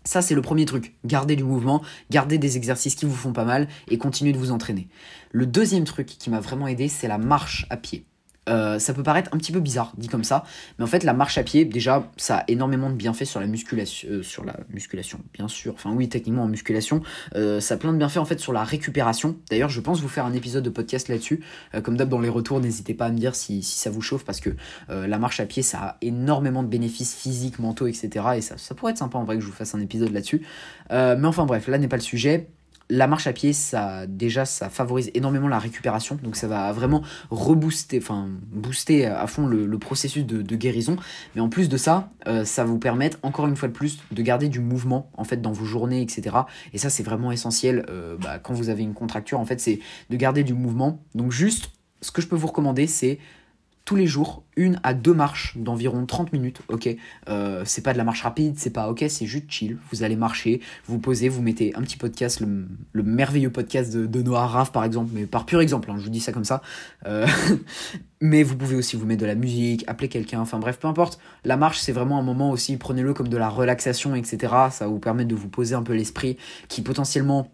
Ça, 0.04 0.22
c'est 0.22 0.36
le 0.36 0.42
premier 0.42 0.66
truc. 0.66 0.96
Gardez 1.06 1.36
du 1.36 1.44
mouvement, 1.44 1.82
gardez 2.10 2.38
des 2.38 2.58
exercices 2.58 2.96
qui 2.96 3.06
vous 3.06 3.16
font 3.16 3.34
pas 3.34 3.46
mal 3.46 3.68
et 3.90 3.98
continuez 3.98 4.34
de 4.34 4.38
vous 4.38 4.52
entraîner. 4.52 4.88
Le 5.32 5.46
deuxième 5.46 5.84
truc 5.84 6.08
qui 6.08 6.30
m'a 6.30 6.40
vraiment 6.40 6.68
aidé, 6.68 6.88
c'est 6.88 7.08
la 7.08 7.18
marche 7.18 7.66
à 7.70 7.78
pied. 7.78 8.06
Euh, 8.50 8.80
ça 8.80 8.94
peut 8.94 9.04
paraître 9.04 9.30
un 9.34 9.38
petit 9.38 9.52
peu 9.52 9.60
bizarre 9.60 9.94
dit 9.98 10.08
comme 10.08 10.24
ça, 10.24 10.44
mais 10.80 10.84
en 10.84 10.88
fait 10.88 11.04
la 11.04 11.14
marche 11.14 11.38
à 11.38 11.44
pied, 11.44 11.64
déjà, 11.64 12.10
ça 12.18 12.38
a 12.38 12.44
énormément 12.48 12.90
de 12.90 12.96
bienfaits 12.96 13.26
sur 13.26 13.40
la 13.40 13.46
musculation, 13.46 14.10
euh, 14.10 14.24
sur 14.24 14.44
la 14.44 14.58
musculation, 14.74 15.20
bien 15.34 15.48
sûr. 15.48 15.74
Enfin 15.76 15.92
oui, 15.94 16.10
techniquement 16.10 16.44
en 16.44 16.48
musculation, 16.48 17.04
euh, 17.36 17.60
ça 17.60 17.76
a 17.76 17.78
plein 17.78 17.94
de 17.94 18.00
bienfaits 18.00 18.18
en 18.18 18.26
fait 18.26 18.40
sur 18.40 18.52
la 18.52 18.64
récupération. 18.64 19.38
D'ailleurs, 19.52 19.70
je 19.70 19.80
pense 19.80 20.02
vous 20.02 20.08
faire 20.08 20.26
un 20.26 20.34
épisode 20.34 20.64
de 20.64 20.72
podcast 20.72 21.08
là-dessus. 21.08 21.44
comme 21.84 21.98
d'hab 21.98 22.10
dans 22.10 22.20
les 22.20 22.30
retours, 22.30 22.60
n'hésitez 22.60 22.96
pas 22.96 23.06
à 23.06 23.12
me 23.12 23.18
dire 23.18 23.36
si, 23.36 23.62
ça 23.62 23.90
vous 23.90 24.02
chauffe 24.02 24.26
parce 24.26 24.40
que 24.40 24.50
la 24.90 25.20
marche 25.20 25.40
à 25.40 25.46
pied, 25.46 25.62
ça 25.62 25.80
a 25.80 25.98
énormément 26.02 26.64
de 26.64 26.68
bénéfices 26.68 27.16
physiques, 27.16 27.60
mentaux, 27.60 27.88
etc. 27.88 28.26
Et 28.38 28.42
ça, 28.42 28.58
ça 28.58 28.76
pourrait 28.76 28.92
être 28.92 28.98
sympa 28.98 29.18
en 29.18 29.24
vrai 29.24 29.36
que 29.36 29.42
je 29.42 29.48
vous 29.48 29.54
fasse 29.54 29.76
un 29.76 29.80
épisode 29.80 30.12
là-dessus. 30.12 30.42
mais 30.90 31.26
enfin 31.26 31.46
bref, 31.46 31.68
là 31.68 31.78
n'est 31.78 31.88
pas 31.88 31.98
le 31.98 32.02
sujet 32.02 32.50
la 32.92 33.08
marche 33.08 33.26
à 33.26 33.32
pied, 33.32 33.54
ça 33.54 34.06
déjà, 34.06 34.44
ça 34.44 34.70
favorise 34.70 35.12
énormément 35.14 35.48
la 35.48 35.60
récupération, 35.60 36.20
donc 36.22 36.36
ça 36.36 36.50
va 36.50 36.74
vraiment 36.74 37.02
rebooster, 37.30 38.00
enfin 38.00 38.28
booster 38.52 39.06
à 39.06 39.26
fond 39.28 39.48
le, 39.48 39.80
processus 39.80 40.26
de, 40.26 40.56
guérison. 40.58 40.98
Mais 41.34 41.42
en 41.42 41.48
plus 41.48 41.70
de 41.70 41.78
ça, 41.78 42.12
euh, 42.28 42.44
ça 42.44 42.66
vous 42.66 42.80
permettre 42.80 43.18
encore 43.24 43.48
une 43.48 43.56
fois 43.56 43.70
de 43.70 43.74
plus 43.74 44.00
de 44.12 44.22
garder 44.22 44.50
du 44.50 44.60
mouvement 44.60 45.10
en 45.16 45.24
fait 45.24 45.42
dans 45.42 45.54
vos 45.54 45.64
journées, 45.64 46.02
etc. 46.02 46.36
Et 46.74 46.78
ça, 46.78 46.90
c'est 46.90 47.04
vraiment 47.04 47.32
essentiel 47.32 47.86
euh, 47.90 48.18
bah, 48.20 48.40
quand 48.40 48.54
vous 48.54 48.68
avez 48.68 48.84
une 48.84 48.94
contracture. 48.94 49.40
En 49.40 49.46
fait, 49.46 49.62
c'est 49.62 49.80
de 50.10 50.18
garder 50.18 50.44
du 50.44 50.54
mouvement. 50.54 51.02
Donc 51.16 51.32
juste, 51.32 51.72
ce 52.02 52.12
que 52.12 52.22
je 52.22 52.28
peux 52.28 52.36
vous 52.36 52.48
recommander, 52.48 52.88
c'est 52.88 53.20
tous 53.86 53.96
les 53.96 54.06
jours, 54.06 54.44
une 54.56 54.80
à 54.84 54.94
deux 54.94 55.14
marches 55.14 55.58
d'environ 55.58 56.06
30 56.06 56.34
minutes, 56.34 56.62
ok 56.68 56.90
euh, 57.30 57.64
C'est 57.66 57.82
pas 57.82 57.94
de 57.94 57.98
la 57.98 58.04
marche 58.04 58.22
rapide, 58.22 58.56
c'est 58.58 58.70
pas 58.70 58.90
ok, 58.90 59.06
c'est 59.10 59.26
juste 59.26 59.46
chill. 59.50 59.78
Vous 59.92 60.04
allez 60.04 60.16
marcher, 60.16 60.62
vous 60.86 61.00
posez, 61.00 61.30
vous 61.30 61.42
mettez 61.42 61.76
un 61.76 61.82
petit 61.82 61.98
podcast, 61.98 62.42
le, 62.42 63.04
merveilleux 63.04 63.50
podcast 63.50 63.96
de, 63.96 64.22
Noah 64.22 64.48
Raff 64.48 64.72
par 64.72 64.84
exemple, 64.84 65.12
mais 65.14 65.26
par 65.26 65.46
pur 65.46 65.62
exemple, 65.62 65.90
hein, 65.90 65.96
je 65.98 66.04
vous 66.04 66.10
dis 66.10 66.20
ça 66.20 66.32
comme 66.32 66.46
ça. 66.46 66.62
Euh, 67.08 67.26
mais 68.22 68.44
vous 68.44 68.56
pouvez 68.56 68.76
aussi 68.76 68.96
vous 68.96 69.06
mettre 69.06 69.22
de 69.22 69.26
la 69.26 69.36
musique, 69.36 69.84
appeler 69.88 70.10
quelqu'un, 70.10 70.40
enfin 70.40 70.60
bref, 70.60 70.78
peu 70.78 70.88
importe. 70.88 71.20
La 71.44 71.58
marche, 71.58 71.80
c'est 71.80 71.92
vraiment 71.92 72.20
un 72.20 72.24
moment 72.24 72.52
aussi, 72.52 72.78
prenez-le 72.78 73.14
comme 73.14 73.30
de 73.30 73.38
la 73.38 73.50
relaxation, 73.50 74.16
etc. 74.16 74.54
Ça 74.70 74.88
vous 74.88 75.00
permettre 75.00 75.30
de 75.30 75.36
vous 75.36 75.50
poser 75.50 75.74
un 75.74 75.84
peu 75.84 75.94
l'esprit 75.94 76.38
qui 76.68 76.82
potentiellement 76.82 77.52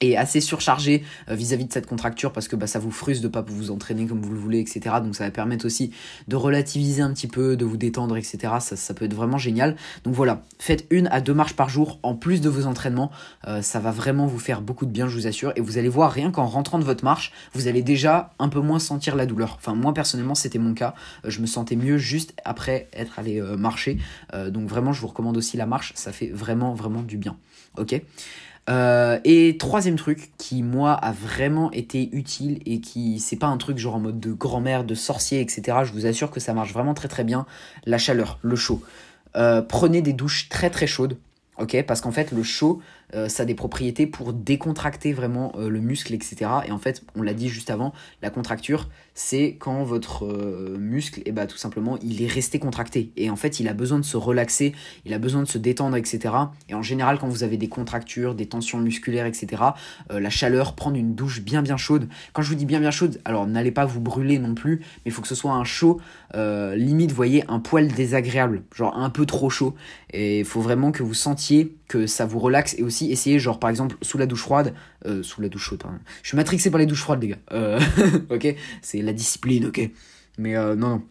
est 0.00 0.16
assez 0.16 0.40
surchargé 0.40 1.04
euh, 1.28 1.34
vis-à-vis 1.34 1.66
de 1.66 1.72
cette 1.72 1.86
contracture 1.86 2.32
parce 2.32 2.48
que 2.48 2.56
bah, 2.56 2.66
ça 2.66 2.78
vous 2.78 2.90
frustre 2.90 3.22
de 3.22 3.28
pas 3.28 3.42
vous 3.42 3.70
entraîner 3.70 4.06
comme 4.06 4.20
vous 4.20 4.32
le 4.32 4.38
voulez, 4.38 4.60
etc. 4.60 4.96
Donc 5.02 5.14
ça 5.14 5.24
va 5.24 5.30
permettre 5.30 5.66
aussi 5.66 5.92
de 6.28 6.36
relativiser 6.36 7.02
un 7.02 7.12
petit 7.12 7.26
peu, 7.26 7.56
de 7.56 7.64
vous 7.64 7.76
détendre, 7.76 8.16
etc. 8.16 8.38
Ça, 8.60 8.76
ça 8.76 8.94
peut 8.94 9.04
être 9.04 9.14
vraiment 9.14 9.38
génial. 9.38 9.76
Donc 10.04 10.14
voilà, 10.14 10.42
faites 10.58 10.86
une 10.90 11.06
à 11.08 11.20
deux 11.20 11.34
marches 11.34 11.54
par 11.54 11.68
jour 11.68 11.98
en 12.02 12.14
plus 12.14 12.40
de 12.40 12.48
vos 12.48 12.66
entraînements. 12.66 13.10
Euh, 13.46 13.62
ça 13.62 13.80
va 13.80 13.90
vraiment 13.90 14.26
vous 14.26 14.38
faire 14.38 14.60
beaucoup 14.60 14.86
de 14.86 14.90
bien, 14.90 15.08
je 15.08 15.14
vous 15.14 15.26
assure. 15.26 15.52
Et 15.56 15.60
vous 15.60 15.78
allez 15.78 15.88
voir, 15.88 16.10
rien 16.12 16.30
qu'en 16.30 16.46
rentrant 16.46 16.78
de 16.78 16.84
votre 16.84 17.04
marche, 17.04 17.32
vous 17.52 17.68
allez 17.68 17.82
déjà 17.82 18.32
un 18.38 18.48
peu 18.48 18.60
moins 18.60 18.78
sentir 18.78 19.16
la 19.16 19.26
douleur. 19.26 19.56
Enfin, 19.58 19.74
moi 19.74 19.94
personnellement, 19.94 20.34
c'était 20.34 20.58
mon 20.58 20.74
cas. 20.74 20.94
Euh, 21.24 21.30
je 21.30 21.40
me 21.40 21.46
sentais 21.46 21.76
mieux 21.76 21.98
juste 21.98 22.34
après 22.44 22.88
être 22.92 23.18
allé 23.18 23.40
marcher. 23.40 23.98
donc 24.48 24.68
vraiment, 24.68 24.92
je 24.92 25.00
vous 25.00 25.08
recommande 25.08 25.36
aussi 25.36 25.56
la 25.56 25.66
marche. 25.66 25.92
Ça 25.94 26.12
fait 26.12 26.28
vraiment, 26.28 26.74
vraiment 26.74 27.02
du 27.02 27.16
bien. 27.16 27.36
Ok? 27.78 28.00
Euh, 28.70 29.18
et 29.24 29.58
troisième 29.58 29.96
truc 29.96 30.32
qui 30.38 30.62
moi 30.62 30.92
a 30.92 31.12
vraiment 31.12 31.70
été 31.72 32.08
utile 32.12 32.60
et 32.64 32.80
qui 32.80 33.18
c'est 33.20 33.36
pas 33.36 33.46
un 33.46 33.58
truc 33.58 33.76
genre 33.78 33.96
en 33.96 34.00
mode 34.00 34.20
de 34.20 34.32
grand-mère, 34.32 34.84
de 34.84 34.94
sorcier, 34.94 35.40
etc. 35.40 35.78
Je 35.84 35.92
vous 35.92 36.06
assure 36.06 36.30
que 36.30 36.40
ça 36.40 36.54
marche 36.54 36.72
vraiment 36.72 36.94
très 36.94 37.08
très 37.08 37.24
bien. 37.24 37.46
La 37.84 37.98
chaleur, 37.98 38.38
le 38.42 38.56
chaud. 38.56 38.82
Euh, 39.36 39.60
prenez 39.60 40.00
des 40.00 40.12
douches 40.12 40.48
très 40.48 40.70
très 40.70 40.86
chaudes, 40.86 41.18
ok? 41.58 41.82
Parce 41.86 42.00
qu'en 42.00 42.12
fait 42.12 42.32
le 42.32 42.42
chaud 42.42 42.80
euh, 43.14 43.28
ça 43.28 43.44
a 43.44 43.46
des 43.46 43.54
propriétés 43.54 44.06
pour 44.06 44.32
décontracter 44.32 45.12
vraiment 45.12 45.52
euh, 45.56 45.68
le 45.68 45.80
muscle, 45.80 46.14
etc. 46.14 46.50
Et 46.66 46.72
en 46.72 46.78
fait, 46.78 47.02
on 47.14 47.22
l'a 47.22 47.34
dit 47.34 47.48
juste 47.48 47.70
avant, 47.70 47.92
la 48.22 48.30
contracture, 48.30 48.88
c'est 49.14 49.56
quand 49.58 49.84
votre 49.84 50.24
euh, 50.24 50.76
muscle, 50.78 51.20
et 51.20 51.24
eh 51.26 51.32
ben, 51.32 51.46
tout 51.46 51.56
simplement, 51.56 51.98
il 52.02 52.22
est 52.22 52.26
resté 52.26 52.58
contracté. 52.58 53.12
Et 53.16 53.30
en 53.30 53.36
fait, 53.36 53.60
il 53.60 53.68
a 53.68 53.72
besoin 53.72 53.98
de 53.98 54.04
se 54.04 54.16
relaxer, 54.16 54.74
il 55.04 55.14
a 55.14 55.18
besoin 55.18 55.42
de 55.42 55.48
se 55.48 55.58
détendre, 55.58 55.96
etc. 55.96 56.34
Et 56.68 56.74
en 56.74 56.82
général, 56.82 57.18
quand 57.18 57.28
vous 57.28 57.44
avez 57.44 57.56
des 57.56 57.68
contractures, 57.68 58.34
des 58.34 58.46
tensions 58.46 58.78
musculaires, 58.78 59.26
etc., 59.26 59.62
la 60.10 60.30
chaleur, 60.30 60.74
prendre 60.74 60.96
une 60.96 61.14
douche 61.14 61.40
bien 61.40 61.62
bien 61.62 61.76
chaude. 61.76 62.08
Quand 62.32 62.42
je 62.42 62.48
vous 62.48 62.54
dis 62.54 62.66
bien 62.66 62.80
bien 62.80 62.90
chaude, 62.90 63.20
alors 63.24 63.46
n'allez 63.46 63.70
pas 63.70 63.84
vous 63.84 64.00
brûler 64.00 64.38
non 64.38 64.54
plus, 64.54 64.78
mais 64.78 65.10
il 65.10 65.12
faut 65.12 65.22
que 65.22 65.28
ce 65.28 65.34
soit 65.34 65.52
un 65.52 65.64
chaud, 65.64 66.00
limite, 66.34 67.12
voyez, 67.12 67.44
un 67.48 67.60
poil 67.60 67.88
désagréable, 67.88 68.62
genre 68.74 68.96
un 68.96 69.10
peu 69.10 69.26
trop 69.26 69.50
chaud. 69.50 69.74
Et 70.12 70.40
il 70.40 70.44
faut 70.44 70.60
vraiment 70.60 70.92
que 70.92 71.02
vous 71.02 71.14
sentiez 71.14 71.74
que 71.88 72.06
ça 72.06 72.26
vous 72.26 72.38
relaxe 72.38 72.74
et 72.78 72.82
aussi 72.82 73.10
essayer 73.10 73.38
genre 73.38 73.58
par 73.58 73.70
exemple 73.70 73.96
sous 74.02 74.18
la 74.18 74.26
douche 74.26 74.42
froide 74.42 74.74
euh, 75.06 75.22
sous 75.22 75.40
la 75.40 75.48
douche 75.48 75.64
chaude 75.64 75.80
pardon. 75.80 75.98
je 76.22 76.28
suis 76.28 76.36
matrixé 76.36 76.70
par 76.70 76.78
les 76.78 76.86
douches 76.86 77.02
froides 77.02 77.22
les 77.22 77.28
gars. 77.28 77.38
Euh, 77.52 77.80
ok? 78.30 78.54
C'est 78.82 79.02
la 79.02 79.12
discipline 79.12 79.66
ok? 79.66 79.90
Mais 80.38 80.56
euh, 80.56 80.74
non 80.74 80.88
non. 80.88 81.02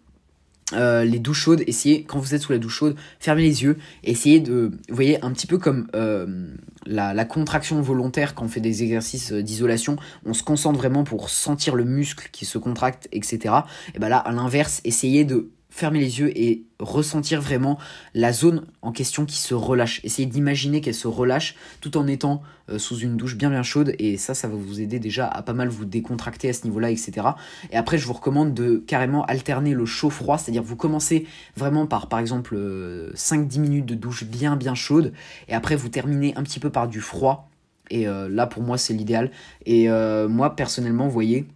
Les 1.04 1.20
douches 1.20 1.42
chaudes, 1.42 1.64
essayez, 1.68 2.04
quand 2.04 2.18
vous 2.18 2.34
êtes 2.34 2.42
sous 2.42 2.52
la 2.52 2.58
douche 2.58 2.74
chaude, 2.74 2.96
fermez 3.20 3.44
les 3.44 3.62
yeux, 3.62 3.78
essayez 4.04 4.40
de, 4.40 4.72
vous 4.90 4.96
voyez, 4.96 5.24
un 5.24 5.32
petit 5.32 5.46
peu 5.46 5.60
comme 5.60 5.88
la, 5.94 7.14
la, 7.14 7.26
contraction 7.26 7.80
volontaire 7.80 8.34
quand 8.34 8.46
on 8.46 8.48
fait 8.48 8.60
des 8.60 8.82
exercices 8.82 9.32
d'isolation, 9.32 9.98
on 10.26 10.34
se 10.34 10.42
concentre 10.42 10.80
vraiment 10.80 11.04
pour 11.04 11.30
sentir 11.30 11.76
le 11.76 11.84
muscle 11.84 12.28
qui 12.32 12.46
se 12.46 12.58
contracte, 12.58 13.08
etc. 13.12 13.54
Et 13.94 14.00
ben 14.00 14.10
là, 14.10 14.18
à 14.18 14.32
l'inverse, 14.32 14.82
essayez 14.84 15.26
de 15.26 15.52
fermer 15.74 16.00
les 16.00 16.20
yeux 16.20 16.32
et 16.38 16.66
ressentir 16.78 17.42
vraiment 17.42 17.80
la 18.14 18.32
zone 18.32 18.68
en 18.84 18.92
question 18.92 19.26
qui 19.26 19.38
se 19.38 19.56
relâche. 19.56 20.02
Essayez 20.04 20.28
d'imaginer 20.28 20.82
qu'elle 20.82 20.94
se 20.94 21.08
relâche 21.08 21.56
tout 21.82 21.98
en 21.98 22.06
étant 22.06 22.44
euh, 22.70 22.78
sous 22.78 23.00
une 23.00 23.18
douche 23.18 23.36
bien 23.36 23.50
bien 23.50 23.64
chaude 23.64 23.96
et 23.98 24.18
ça, 24.18 24.36
ça 24.36 24.48
va 24.48 24.56
vous 24.56 24.82
aider 24.82 25.00
déjà 25.00 25.28
à 25.28 25.42
pas 25.42 25.54
mal 25.54 25.70
vous 25.70 25.86
décontracter 25.86 26.48
à 26.48 26.54
ce 26.54 26.66
niveau-là, 26.66 26.92
etc. 26.92 27.28
Et 27.72 27.76
après, 27.76 27.98
je 27.98 28.06
vous 28.06 28.14
recommande 28.14 28.54
de 28.54 28.84
carrément 28.86 29.26
alterner 29.26 29.74
le 29.74 29.86
chaud-froid, 29.88 30.38
c'est-à-dire 30.38 30.62
vous 30.62 30.76
commencez 30.76 31.26
vraiment 31.58 31.88
par 31.88 32.08
par 32.08 32.20
exemple 32.20 32.56
5-10 32.56 33.58
euh, 33.58 33.60
minutes 33.60 33.86
de 33.88 33.96
douche 33.96 34.26
bien 34.26 34.56
bien 34.56 34.76
chaude 34.76 35.12
et 35.48 35.56
après 35.56 35.76
vous 35.76 35.90
terminez 35.90 36.36
un 36.36 36.44
petit 36.44 36.60
peu 36.60 36.70
par 36.70 36.88
du 36.88 37.02
froid. 37.02 37.50
Et 37.90 38.08
euh, 38.08 38.30
là, 38.30 38.46
pour 38.46 38.62
moi, 38.62 38.78
c'est 38.78 38.94
l'idéal. 38.94 39.32
Et 39.66 39.88
moi, 40.30 40.56
personnellement, 40.56 41.06
vous 41.06 41.12
voyez, 41.12 41.48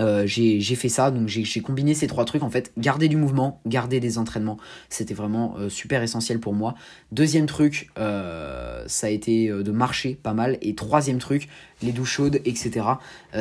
euh, 0.00 0.24
j'ai 0.26 0.74
fait 0.74 0.88
ça, 0.88 1.10
donc 1.10 1.28
j'ai 1.28 1.60
combiné 1.60 1.94
ces 1.94 2.06
trois 2.06 2.24
trucs 2.24 2.42
en 2.42 2.50
fait. 2.50 2.72
Garder 2.78 3.08
du 3.08 3.16
mouvement, 3.16 3.60
garder 3.66 4.00
des 4.00 4.18
entraînements, 4.18 4.58
c'était 4.88 5.14
vraiment 5.14 5.54
euh, 5.58 5.68
super 5.68 6.02
essentiel 6.02 6.40
pour 6.40 6.54
moi. 6.54 6.74
Deuxième 7.12 7.46
truc, 7.46 7.90
euh, 7.98 8.82
ça 8.86 9.06
a 9.08 9.10
été 9.10 9.48
de 9.48 9.70
marcher 9.70 10.18
pas 10.20 10.32
mal. 10.32 10.58
Et 10.62 10.74
troisième 10.74 11.18
truc, 11.18 11.48
les 11.82 11.92
douches 11.92 12.10
chaudes, 12.10 12.40
etc. 12.44 12.86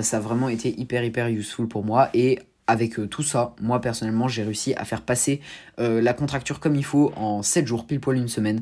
ça 0.02 0.18
a 0.18 0.20
vraiment 0.20 0.50
été 0.50 0.80
hyper 0.80 1.04
hyper 1.04 1.28
useful 1.28 1.68
pour 1.68 1.84
moi. 1.84 2.10
Et 2.14 2.40
avec 2.68 3.00
tout 3.10 3.24
ça, 3.24 3.56
moi 3.62 3.82
personnellement, 3.82 4.28
j'ai 4.28 4.44
réussi 4.44 4.74
à 4.76 4.86
faire 4.86 5.02
passer 5.02 5.42
la 5.78 6.14
contracture 6.14 6.60
comme 6.60 6.76
il 6.76 6.86
faut 6.86 7.12
en 7.16 7.42
7 7.42 7.66
jours, 7.66 7.88
pile 7.88 8.00
poil 8.00 8.18
une 8.18 8.28
semaine. 8.28 8.62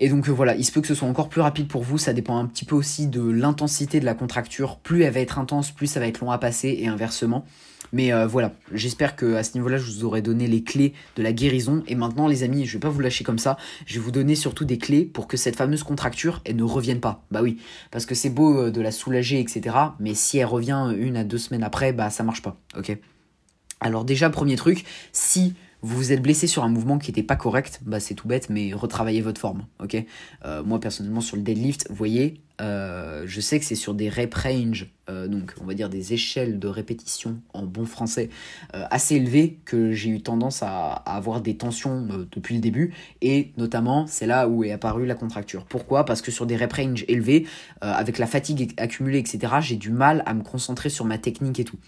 Et 0.00 0.08
donc 0.08 0.28
euh, 0.28 0.32
voilà, 0.32 0.56
il 0.56 0.64
se 0.64 0.72
peut 0.72 0.80
que 0.80 0.88
ce 0.88 0.94
soit 0.94 1.08
encore 1.08 1.28
plus 1.28 1.42
rapide 1.42 1.68
pour 1.68 1.82
vous, 1.82 1.98
ça 1.98 2.12
dépend 2.12 2.38
un 2.38 2.46
petit 2.46 2.64
peu 2.64 2.74
aussi 2.74 3.06
de 3.06 3.22
l'intensité 3.22 4.00
de 4.00 4.06
la 4.06 4.14
contracture. 4.14 4.78
Plus 4.78 5.02
elle 5.02 5.12
va 5.12 5.20
être 5.20 5.38
intense, 5.38 5.70
plus 5.70 5.86
ça 5.86 6.00
va 6.00 6.06
être 6.06 6.20
long 6.20 6.30
à 6.30 6.38
passer 6.38 6.76
et 6.80 6.88
inversement. 6.88 7.44
Mais 7.92 8.12
euh, 8.12 8.26
voilà, 8.26 8.52
j'espère 8.72 9.16
que 9.16 9.34
à 9.34 9.42
ce 9.42 9.54
niveau-là, 9.54 9.76
je 9.78 9.90
vous 9.90 10.04
aurai 10.04 10.22
donné 10.22 10.46
les 10.46 10.62
clés 10.62 10.94
de 11.16 11.22
la 11.22 11.32
guérison. 11.32 11.82
Et 11.86 11.94
maintenant, 11.94 12.28
les 12.28 12.42
amis, 12.42 12.64
je 12.66 12.74
vais 12.74 12.80
pas 12.80 12.88
vous 12.88 13.00
lâcher 13.00 13.24
comme 13.24 13.38
ça. 13.38 13.56
Je 13.86 13.94
vais 13.94 14.00
vous 14.00 14.10
donner 14.10 14.34
surtout 14.34 14.64
des 14.64 14.78
clés 14.78 15.04
pour 15.04 15.26
que 15.26 15.36
cette 15.36 15.56
fameuse 15.56 15.82
contracture, 15.82 16.40
elle 16.44 16.56
ne 16.56 16.62
revienne 16.62 17.00
pas. 17.00 17.24
Bah 17.30 17.40
oui, 17.42 17.58
parce 17.90 18.06
que 18.06 18.14
c'est 18.14 18.30
beau 18.30 18.58
euh, 18.58 18.70
de 18.70 18.80
la 18.80 18.92
soulager, 18.92 19.40
etc. 19.40 19.76
Mais 19.98 20.14
si 20.14 20.38
elle 20.38 20.46
revient 20.46 20.94
une 20.96 21.16
à 21.16 21.24
deux 21.24 21.38
semaines 21.38 21.64
après, 21.64 21.92
bah 21.92 22.10
ça 22.10 22.22
marche 22.22 22.42
pas. 22.42 22.56
Ok? 22.76 22.96
Alors 23.80 24.04
déjà, 24.04 24.30
premier 24.30 24.56
truc, 24.56 24.84
si 25.12 25.54
vous 25.82 25.96
vous 25.96 26.12
êtes 26.12 26.22
blessé 26.22 26.46
sur 26.46 26.64
un 26.64 26.68
mouvement 26.68 26.98
qui 26.98 27.10
n'était 27.10 27.22
pas 27.22 27.36
correct, 27.36 27.80
bah 27.84 28.00
c'est 28.00 28.14
tout 28.14 28.28
bête, 28.28 28.50
mais 28.50 28.72
retravaillez 28.72 29.22
votre 29.22 29.40
forme, 29.40 29.66
ok? 29.82 29.96
Euh, 30.44 30.62
Moi 30.62 30.78
personnellement 30.80 31.20
sur 31.20 31.36
le 31.36 31.42
deadlift, 31.42 31.86
vous 31.88 31.96
voyez, 31.96 32.40
euh, 32.60 33.24
je 33.26 33.40
sais 33.40 33.58
que 33.58 33.64
c'est 33.64 33.74
sur 33.74 33.94
des 33.94 34.08
rep 34.08 34.34
range, 34.34 34.92
euh, 35.08 35.26
donc 35.26 35.54
on 35.60 35.64
va 35.64 35.74
dire 35.74 35.88
des 35.88 36.12
échelles 36.12 36.58
de 36.58 36.68
répétition 36.68 37.40
en 37.54 37.64
bon 37.64 37.86
français 37.86 38.28
assez 38.72 39.16
élevées 39.16 39.58
que 39.64 39.92
j'ai 39.92 40.10
eu 40.10 40.22
tendance 40.22 40.62
à, 40.62 40.92
avoir 40.92 41.40
des 41.40 41.56
tensions 41.56 42.06
depuis 42.30 42.54
le 42.54 42.60
début 42.60 42.94
et 43.20 43.52
notamment 43.56 44.06
c'est 44.06 44.26
là 44.26 44.48
où 44.48 44.62
est 44.62 44.72
apparue 44.72 45.06
la 45.06 45.14
contracture. 45.14 45.64
Pourquoi? 45.64 46.04
Parce 46.04 46.22
que 46.22 46.30
sur 46.30 46.46
des 46.46 46.56
rep 46.56 46.72
range 46.72 47.04
élevés, 47.08 47.46
avec 47.80 48.18
la 48.18 48.26
fatigue 48.26 48.72
accumulée, 48.76 49.18
etc., 49.18 49.54
j'ai 49.60 49.76
du 49.76 49.90
mal 49.90 50.22
à 50.26 50.34
me 50.34 50.42
concentrer 50.42 50.88
sur 50.88 51.04
ma 51.04 51.18
technique 51.18 51.58
et 51.58 51.64
tout. 51.64 51.78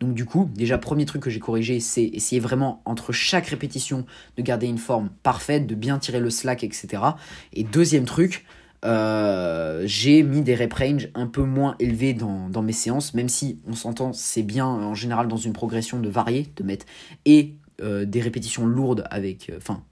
Donc 0.00 0.14
du 0.14 0.24
coup, 0.24 0.50
déjà 0.54 0.78
premier 0.78 1.06
truc 1.06 1.22
que 1.22 1.30
j'ai 1.30 1.40
corrigé, 1.40 1.80
c'est 1.80 2.04
essayer 2.04 2.40
vraiment 2.40 2.82
entre 2.84 3.12
chaque 3.12 3.46
répétition 3.46 4.04
de 4.36 4.42
garder 4.42 4.66
une 4.66 4.78
forme 4.78 5.10
parfaite, 5.22 5.66
de 5.66 5.74
bien 5.74 5.98
tirer 5.98 6.20
le 6.20 6.30
slack, 6.30 6.64
etc. 6.64 7.02
Et 7.52 7.64
deuxième 7.64 8.04
truc, 8.04 8.44
euh, 8.86 9.82
j'ai 9.84 10.22
mis 10.22 10.42
des 10.42 10.54
rep 10.54 10.74
un 11.14 11.26
peu 11.26 11.42
moins 11.42 11.74
élevés 11.80 12.14
dans, 12.14 12.62
mes 12.62 12.72
séances, 12.72 13.14
même 13.14 13.28
si 13.28 13.58
on 13.66 13.74
s'entend, 13.74 14.12
c'est 14.12 14.42
bien 14.42 14.66
en 14.66 14.94
général 14.94 15.28
dans 15.28 15.36
une 15.36 15.52
progression 15.52 15.98
de 15.98 16.08
varier, 16.08 16.46
de 16.56 16.62
mettre 16.62 16.86
et 17.24 17.54
euh, 17.82 18.04
des 18.04 18.20
répétitions 18.20 18.64
lourdes 18.64 19.04
avec, 19.10 19.50
euh, 19.50 19.56
enfin, 19.58 19.82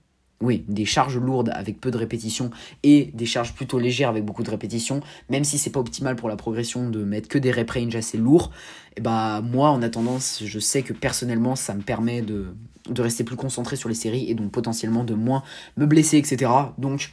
oui, 0.41 0.63
des 0.67 0.85
charges 0.85 1.17
lourdes 1.17 1.49
avec 1.53 1.79
peu 1.79 1.91
de 1.91 1.97
répétitions 1.97 2.51
et 2.83 3.11
des 3.13 3.25
charges 3.25 3.53
plutôt 3.53 3.79
légères 3.79 4.09
avec 4.09 4.23
beaucoup 4.23 4.43
de 4.43 4.49
répétitions, 4.49 5.01
même 5.29 5.43
si 5.43 5.57
c'est 5.57 5.71
pas 5.71 5.79
optimal 5.79 6.15
pour 6.15 6.29
la 6.29 6.35
progression 6.35 6.89
de 6.89 7.03
mettre 7.03 7.27
que 7.27 7.37
des 7.37 7.51
rep 7.51 7.71
range 7.71 7.95
assez 7.95 8.17
lourds, 8.17 8.51
et 8.95 9.01
bah 9.01 9.41
moi 9.41 9.69
en 9.71 9.81
attendant, 9.81 10.19
je 10.19 10.59
sais 10.59 10.83
que 10.83 10.93
personnellement 10.93 11.55
ça 11.55 11.73
me 11.73 11.81
permet 11.81 12.21
de, 12.21 12.47
de 12.89 13.01
rester 13.01 13.23
plus 13.23 13.35
concentré 13.35 13.75
sur 13.75 13.89
les 13.89 13.95
séries 13.95 14.29
et 14.29 14.35
donc 14.35 14.51
potentiellement 14.51 15.03
de 15.03 15.13
moins 15.13 15.43
me 15.75 15.85
blesser, 15.85 16.17
etc. 16.17 16.51
Donc 16.77 17.11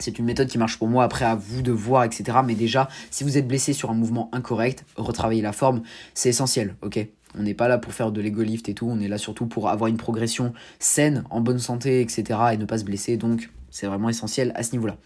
c'est 0.00 0.18
une 0.18 0.24
méthode 0.24 0.48
qui 0.48 0.58
marche 0.58 0.78
pour 0.78 0.88
moi, 0.88 1.04
après 1.04 1.24
à 1.24 1.34
vous 1.34 1.62
de 1.62 1.72
voir, 1.72 2.04
etc. 2.04 2.38
Mais 2.44 2.54
déjà, 2.54 2.88
si 3.10 3.24
vous 3.24 3.38
êtes 3.38 3.46
blessé 3.46 3.72
sur 3.72 3.90
un 3.90 3.94
mouvement 3.94 4.28
incorrect, 4.32 4.84
retravailler 4.96 5.42
la 5.42 5.52
forme, 5.52 5.82
c'est 6.14 6.28
essentiel, 6.28 6.74
ok? 6.82 7.06
On 7.38 7.42
n'est 7.42 7.54
pas 7.54 7.68
là 7.68 7.78
pour 7.78 7.92
faire 7.92 8.10
de 8.10 8.20
l'ego 8.20 8.42
lift 8.42 8.68
et 8.68 8.74
tout, 8.74 8.88
on 8.90 8.98
est 8.98 9.08
là 9.08 9.18
surtout 9.18 9.46
pour 9.46 9.68
avoir 9.68 9.88
une 9.88 9.96
progression 9.96 10.52
saine, 10.80 11.24
en 11.30 11.40
bonne 11.40 11.60
santé, 11.60 12.00
etc. 12.00 12.24
et 12.52 12.56
ne 12.56 12.64
pas 12.64 12.78
se 12.78 12.84
blesser, 12.84 13.16
donc 13.16 13.50
c'est 13.70 13.86
vraiment 13.86 14.08
essentiel 14.08 14.52
à 14.56 14.64
ce 14.64 14.72
niveau-là. 14.72 14.96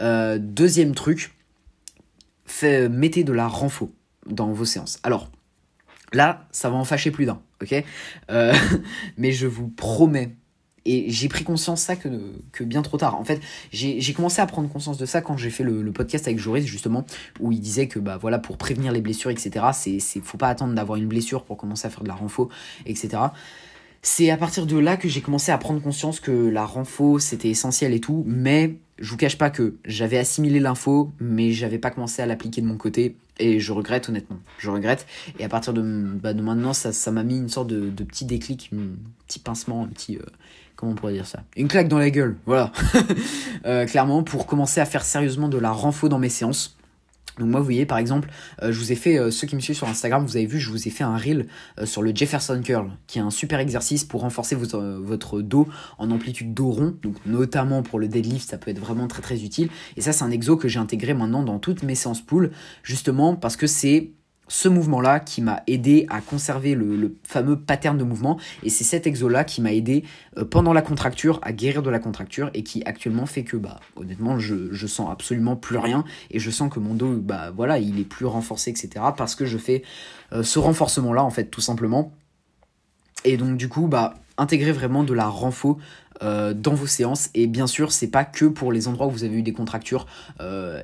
Euh, 0.00 0.38
deuxième 0.38 0.94
truc, 0.94 1.34
fait, 2.44 2.88
mettez 2.88 3.24
de 3.24 3.32
la 3.32 3.48
renfo 3.48 3.94
dans 4.26 4.52
vos 4.52 4.66
séances. 4.66 4.98
Alors, 5.02 5.30
Là, 6.12 6.48
ça 6.50 6.70
va 6.70 6.76
en 6.76 6.84
fâcher 6.84 7.10
plus 7.10 7.24
d'un, 7.24 7.40
ok? 7.62 7.84
Euh, 8.30 8.52
Mais 9.16 9.32
je 9.32 9.46
vous 9.46 9.68
promets, 9.68 10.36
et 10.90 11.10
j'ai 11.10 11.28
pris 11.28 11.44
conscience 11.44 11.82
ça 11.82 11.96
que, 11.96 12.08
bien 12.64 12.82
trop 12.82 12.98
tard. 12.98 13.18
En 13.18 13.24
fait, 13.24 13.40
j'ai 13.72 14.12
commencé 14.12 14.40
à 14.40 14.46
prendre 14.46 14.68
conscience 14.68 14.98
de 14.98 15.06
ça 15.06 15.20
quand 15.20 15.36
j'ai 15.36 15.50
fait 15.50 15.64
le, 15.64 15.90
podcast 15.92 16.26
avec 16.26 16.38
Joris, 16.38 16.64
justement, 16.64 17.04
où 17.40 17.52
il 17.52 17.60
disait 17.60 17.86
que 17.88 17.98
bah 17.98 18.16
voilà, 18.16 18.38
pour 18.38 18.56
prévenir 18.56 18.92
les 18.92 19.00
blessures, 19.00 19.30
etc., 19.30 19.66
c'est 19.72 20.00
faut 20.22 20.38
pas 20.38 20.48
attendre 20.48 20.74
d'avoir 20.74 20.98
une 20.98 21.06
blessure 21.06 21.44
pour 21.44 21.56
commencer 21.56 21.86
à 21.86 21.90
faire 21.90 22.02
de 22.02 22.08
la 22.08 22.14
renfo, 22.14 22.48
etc. 22.86 23.22
C'est 24.02 24.30
à 24.30 24.36
partir 24.36 24.66
de 24.66 24.78
là 24.78 24.96
que 24.96 25.08
j'ai 25.08 25.20
commencé 25.20 25.52
à 25.52 25.58
prendre 25.58 25.82
conscience 25.82 26.20
que 26.20 26.30
la 26.30 26.64
renfo, 26.64 27.18
c'était 27.18 27.50
essentiel 27.50 27.92
et 27.92 28.00
tout, 28.00 28.24
mais 28.26 28.76
je 28.98 29.10
vous 29.10 29.16
cache 29.16 29.36
pas 29.36 29.50
que 29.50 29.76
j'avais 29.84 30.18
assimilé 30.18 30.60
l'info, 30.60 31.10
mais 31.20 31.52
j'avais 31.52 31.78
pas 31.78 31.90
commencé 31.90 32.22
à 32.22 32.26
l'appliquer 32.26 32.60
de 32.60 32.66
mon 32.66 32.76
côté. 32.76 33.16
Et 33.38 33.58
je 33.58 33.72
regrette 33.72 34.08
honnêtement. 34.08 34.38
Je 34.58 34.70
regrette. 34.70 35.06
Et 35.38 35.44
à 35.44 35.48
partir 35.48 35.72
de, 35.72 35.80
bah, 35.82 36.34
de 36.34 36.42
maintenant, 36.42 36.74
ça 36.74 37.10
m'a 37.10 37.22
mis 37.22 37.38
une 37.38 37.48
sorte 37.48 37.68
de, 37.68 38.04
petit 38.04 38.26
déclic, 38.26 38.70
un 38.74 38.96
petit 39.26 39.38
pincement, 39.38 39.84
un 39.84 39.88
petit... 39.88 40.16
Euh, 40.16 40.22
comment 40.80 40.92
on 40.92 40.94
pourrait 40.94 41.12
dire 41.12 41.26
ça? 41.26 41.44
Une 41.56 41.68
claque 41.68 41.88
dans 41.88 41.98
la 41.98 42.10
gueule, 42.10 42.36
voilà. 42.46 42.72
Euh, 43.66 43.84
clairement, 43.84 44.22
pour 44.22 44.46
commencer 44.46 44.80
à 44.80 44.86
faire 44.86 45.04
sérieusement 45.04 45.48
de 45.48 45.58
la 45.58 45.70
renfo 45.70 46.08
dans 46.08 46.18
mes 46.18 46.30
séances. 46.30 46.78
Donc 47.38 47.50
moi, 47.50 47.60
vous 47.60 47.66
voyez, 47.66 47.84
par 47.84 47.98
exemple, 47.98 48.30
euh, 48.62 48.72
je 48.72 48.78
vous 48.78 48.90
ai 48.90 48.94
fait, 48.94 49.18
euh, 49.18 49.30
ceux 49.30 49.46
qui 49.46 49.54
me 49.54 49.60
suivent 49.60 49.76
sur 49.76 49.86
Instagram, 49.86 50.24
vous 50.24 50.38
avez 50.38 50.46
vu, 50.46 50.58
je 50.58 50.70
vous 50.70 50.88
ai 50.88 50.90
fait 50.90 51.04
un 51.04 51.18
reel 51.18 51.46
sur 51.84 52.00
le 52.00 52.14
Jefferson 52.14 52.58
Curl, 52.64 52.90
qui 53.06 53.18
est 53.18 53.22
un 53.22 53.30
super 53.30 53.60
exercice 53.60 54.04
pour 54.04 54.22
renforcer 54.22 54.56
votre 54.56 55.42
dos 55.42 55.68
en 55.98 56.10
amplitude 56.10 56.54
dos 56.54 56.70
rond, 56.70 56.96
donc 57.02 57.16
notamment 57.26 57.82
pour 57.82 57.98
le 57.98 58.08
deadlift, 58.08 58.48
ça 58.48 58.56
peut 58.56 58.70
être 58.70 58.80
vraiment 58.80 59.08
très 59.08 59.20
très 59.20 59.44
utile. 59.44 59.68
Et 59.98 60.00
ça, 60.00 60.12
c'est 60.12 60.24
un 60.24 60.30
exo 60.30 60.56
que 60.56 60.68
j'ai 60.68 60.80
intégré 60.80 61.12
maintenant 61.12 61.42
dans 61.42 61.58
toutes 61.58 61.82
mes 61.82 61.94
séances 61.94 62.22
pool, 62.22 62.50
justement 62.82 63.36
parce 63.36 63.56
que 63.56 63.66
c'est 63.66 64.12
ce 64.50 64.68
mouvement-là 64.68 65.20
qui 65.20 65.42
m'a 65.42 65.62
aidé 65.68 66.06
à 66.10 66.20
conserver 66.20 66.74
le, 66.74 67.16
fameux 67.22 67.56
pattern 67.56 67.96
de 67.96 68.02
mouvement. 68.02 68.36
Et 68.64 68.68
c'est 68.68 68.82
cet 68.82 69.06
exo-là 69.06 69.44
qui 69.44 69.62
m'a 69.62 69.72
aidé 69.72 70.04
euh, 70.36 70.44
pendant 70.44 70.72
la 70.72 70.82
contracture 70.82 71.38
à 71.42 71.52
guérir 71.52 71.84
de 71.84 71.88
la 71.88 72.00
contracture 72.00 72.50
et 72.52 72.64
qui 72.64 72.82
actuellement 72.84 73.26
fait 73.26 73.44
que, 73.44 73.56
bah, 73.56 73.78
honnêtement, 73.94 74.40
je, 74.40 74.72
je 74.72 74.86
sens 74.88 75.08
absolument 75.08 75.54
plus 75.54 75.78
rien 75.78 76.04
et 76.32 76.40
je 76.40 76.50
sens 76.50 76.68
que 76.70 76.80
mon 76.80 76.94
dos, 76.94 77.16
bah, 77.18 77.52
voilà, 77.54 77.78
il 77.78 78.00
est 78.00 78.04
plus 78.04 78.26
renforcé, 78.26 78.70
etc. 78.70 78.90
Parce 79.16 79.36
que 79.36 79.46
je 79.46 79.56
fais 79.56 79.82
euh, 80.32 80.42
ce 80.42 80.58
renforcement-là, 80.58 81.22
en 81.22 81.30
fait, 81.30 81.44
tout 81.44 81.60
simplement. 81.60 82.12
Et 83.24 83.36
donc, 83.36 83.56
du 83.56 83.68
coup, 83.68 83.86
bah, 83.86 84.14
intégrer 84.36 84.72
vraiment 84.72 85.04
de 85.04 85.14
la 85.14 85.28
renfo 85.28 85.78
euh, 86.24 86.54
dans 86.54 86.74
vos 86.74 86.88
séances. 86.88 87.30
Et 87.34 87.46
bien 87.46 87.68
sûr, 87.68 87.92
c'est 87.92 88.08
pas 88.08 88.24
que 88.24 88.46
pour 88.46 88.72
les 88.72 88.88
endroits 88.88 89.06
où 89.06 89.10
vous 89.10 89.22
avez 89.22 89.36
eu 89.36 89.42
des 89.42 89.52
contractures. 89.52 90.06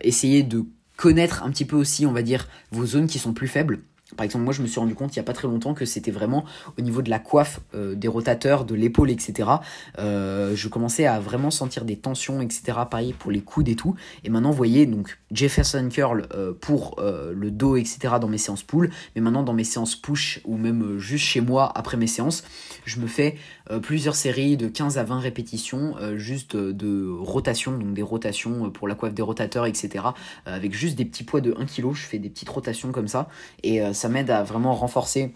essayez 0.02 0.44
de 0.44 0.66
connaître 0.96 1.42
un 1.42 1.50
petit 1.50 1.64
peu 1.64 1.76
aussi, 1.76 2.06
on 2.06 2.12
va 2.12 2.22
dire, 2.22 2.48
vos 2.70 2.86
zones 2.86 3.06
qui 3.06 3.18
sont 3.18 3.32
plus 3.32 3.48
faibles. 3.48 3.80
Par 4.16 4.24
exemple, 4.24 4.44
moi, 4.44 4.54
je 4.54 4.62
me 4.62 4.68
suis 4.68 4.78
rendu 4.78 4.94
compte 4.94 5.16
il 5.16 5.18
n'y 5.18 5.20
a 5.20 5.24
pas 5.24 5.32
très 5.32 5.48
longtemps 5.48 5.74
que 5.74 5.84
c'était 5.84 6.12
vraiment 6.12 6.44
au 6.78 6.80
niveau 6.80 7.02
de 7.02 7.10
la 7.10 7.18
coiffe, 7.18 7.58
euh, 7.74 7.96
des 7.96 8.06
rotateurs, 8.06 8.64
de 8.64 8.76
l'épaule, 8.76 9.10
etc. 9.10 9.50
Euh, 9.98 10.54
je 10.54 10.68
commençais 10.68 11.06
à 11.06 11.18
vraiment 11.18 11.50
sentir 11.50 11.84
des 11.84 11.96
tensions, 11.96 12.40
etc. 12.40 12.78
Pareil 12.88 13.14
pour 13.14 13.32
les 13.32 13.40
coudes 13.40 13.68
et 13.68 13.74
tout. 13.74 13.96
Et 14.22 14.30
maintenant, 14.30 14.50
vous 14.50 14.56
voyez, 14.56 14.86
donc 14.86 15.18
Jefferson 15.32 15.88
Curl 15.90 16.28
euh, 16.34 16.52
pour 16.52 17.00
le 17.00 17.50
dos, 17.50 17.76
etc. 17.76 18.14
dans 18.20 18.28
mes 18.28 18.38
séances 18.38 18.62
pull. 18.62 18.90
Mais 19.16 19.20
maintenant, 19.20 19.42
dans 19.42 19.52
mes 19.52 19.64
séances 19.64 19.96
push 19.96 20.40
ou 20.44 20.56
même 20.56 20.98
juste 20.98 21.24
chez 21.24 21.40
moi 21.40 21.72
après 21.74 21.96
mes 21.96 22.06
séances, 22.06 22.44
je 22.84 23.00
me 23.00 23.08
fais 23.08 23.36
plusieurs 23.82 24.14
séries 24.14 24.56
de 24.56 24.68
15 24.68 24.98
à 24.98 25.04
20 25.04 25.18
répétitions 25.20 25.94
juste 26.16 26.56
de 26.56 27.08
rotation, 27.08 27.78
donc 27.78 27.94
des 27.94 28.02
rotations 28.02 28.70
pour 28.70 28.88
la 28.88 28.94
coiffe 28.94 29.14
des 29.14 29.22
rotateurs, 29.22 29.66
etc. 29.66 30.04
avec 30.44 30.72
juste 30.74 30.96
des 30.96 31.04
petits 31.04 31.24
poids 31.24 31.40
de 31.40 31.54
1 31.58 31.66
kg. 31.66 31.92
Je 31.92 32.06
fais 32.06 32.18
des 32.18 32.30
petites 32.30 32.48
rotations 32.48 32.92
comme 32.92 33.08
ça. 33.08 33.28
Et 33.62 33.80
ça 33.92 34.08
m'aide 34.08 34.30
à 34.30 34.42
vraiment 34.42 34.74
renforcer 34.74 35.34